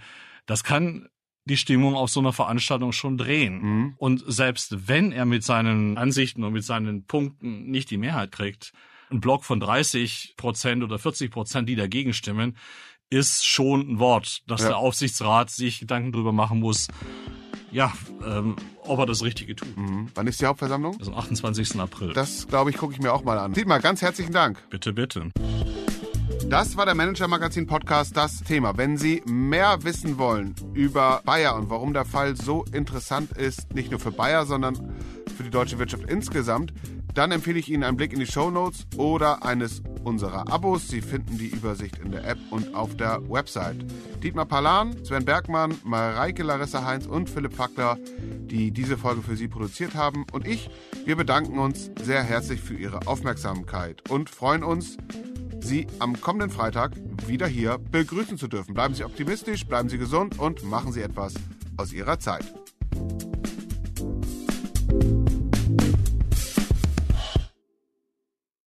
das 0.47 0.65
kann 0.65 1.09
die 1.45 1.57
Stimmung 1.57 1.95
auf 1.95 2.11
so 2.11 2.19
einer 2.19 2.33
Veranstaltung 2.33 2.91
schon 2.91 3.17
drehen. 3.17 3.63
Mhm. 3.63 3.95
Und 3.99 4.25
selbst 4.27 4.89
wenn 4.89 5.13
er 5.13 5.27
mit 5.27 5.45
seinen 5.45 5.97
Ansichten 5.97 6.43
und 6.43 6.53
mit 6.53 6.65
seinen 6.65 7.05
Punkten 7.05 7.71
nicht 7.71 7.91
die 7.91 7.99
Mehrheit 7.99 8.33
kriegt, 8.33 8.73
ein 9.11 9.21
Block 9.21 9.45
von 9.45 9.61
30 9.61 10.35
Prozent 10.37 10.83
oder 10.83 10.99
40 10.99 11.31
Prozent, 11.31 11.69
die 11.69 11.77
dagegen 11.77 12.13
stimmen, 12.13 12.57
ist 13.11 13.47
schon 13.47 13.93
ein 13.93 13.99
Wort, 14.01 14.43
dass 14.49 14.63
ja. 14.63 14.69
der 14.69 14.79
Aufsichtsrat 14.79 15.51
sich 15.51 15.79
Gedanken 15.79 16.11
drüber 16.11 16.33
machen 16.33 16.59
muss, 16.59 16.89
ja, 17.71 17.93
ähm, 18.25 18.57
ob 18.83 18.99
er 18.99 19.07
das 19.07 19.23
Richtige 19.23 19.57
tut. 19.57 19.77
Mhm. 19.77 20.09
Wann 20.15 20.27
ist 20.27 20.41
die 20.41 20.47
Hauptversammlung? 20.47 20.97
Also 20.99 21.13
am 21.13 21.19
28. 21.19 21.81
April. 21.81 22.13
Das, 22.13 22.47
glaube 22.47 22.71
ich, 22.71 22.77
gucke 22.77 22.95
ich 22.95 23.01
mir 23.01 23.13
auch 23.13 23.25
mal 23.25 23.39
an. 23.39 23.53
Dietmar, 23.53 23.81
ganz 23.81 24.03
herzlichen 24.03 24.33
Dank. 24.33 24.63
Bitte, 24.71 24.93
bitte. 24.93 25.31
Das 26.49 26.77
war 26.77 26.87
der 26.87 26.95
Manager 26.95 27.27
Magazin 27.27 27.67
Podcast, 27.67 28.17
das 28.17 28.45
Thema. 28.45 28.79
Wenn 28.79 28.97
Sie 28.97 29.21
mehr 29.27 29.83
wissen 29.83 30.17
wollen 30.17 30.55
über 30.75 31.21
Bayer 31.25 31.57
und 31.57 31.71
warum 31.71 31.93
der 31.93 32.05
Fall 32.05 32.37
so 32.37 32.65
interessant 32.73 33.33
ist, 33.33 33.75
nicht 33.75 33.91
nur 33.91 33.99
für 33.99 34.13
Bayer, 34.13 34.47
sondern 34.47 34.77
für 35.37 35.43
die 35.43 35.51
deutsche 35.51 35.81
Wirtschaft 35.81 36.05
insgesamt, 36.09 36.73
dann 37.17 37.31
empfehle 37.31 37.59
ich 37.59 37.71
Ihnen 37.71 37.83
einen 37.83 37.97
Blick 37.97 38.13
in 38.13 38.21
die 38.21 38.27
Show 38.27 38.51
Notes 38.51 38.87
oder 38.97 39.43
eines 39.43 39.83
unserer 40.05 40.53
Abos. 40.53 40.89
Sie 40.89 41.01
finden 41.01 41.39
die 41.39 41.49
Übersicht 41.49 41.99
in 41.99 42.13
der 42.13 42.25
App 42.29 42.39
und 42.51 42.75
auf 42.75 42.97
der 42.97 43.23
Website. 43.29 43.85
Dietmar 44.23 44.45
Palan, 44.45 45.03
Sven 45.05 45.25
Bergmann, 45.25 45.75
Mareike 45.83 46.43
Larissa 46.43 46.85
Heinz 46.85 47.07
und 47.07 47.31
Philipp 47.31 47.55
Fackler, 47.55 47.97
die 48.21 48.71
diese 48.71 48.99
Folge 48.99 49.23
für 49.23 49.35
Sie 49.35 49.49
produziert 49.49 49.95
haben, 49.95 50.27
und 50.33 50.47
ich, 50.47 50.69
wir 51.07 51.17
bedanken 51.17 51.59
uns 51.59 51.91
sehr 52.03 52.23
herzlich 52.23 52.61
für 52.61 52.75
Ihre 52.75 53.07
Aufmerksamkeit 53.07 54.11
und 54.11 54.29
freuen 54.29 54.63
uns, 54.63 54.99
Sie 55.61 55.87
am 55.99 56.21
kommenden 56.21 56.51
Freitag 56.51 56.93
wieder 57.27 57.47
hier 57.47 57.79
begrüßen 57.79 58.37
zu 58.37 58.47
dürfen. 58.47 58.75
Bleiben 58.75 58.95
Sie 58.95 59.05
optimistisch, 59.05 59.67
bleiben 59.67 59.89
Sie 59.89 59.99
gesund 59.99 60.39
und 60.39 60.63
machen 60.65 60.93
Sie 60.93 61.01
etwas 61.01 61.35
aus 61.77 61.93
Ihrer 61.93 62.19
Zeit. 62.19 62.45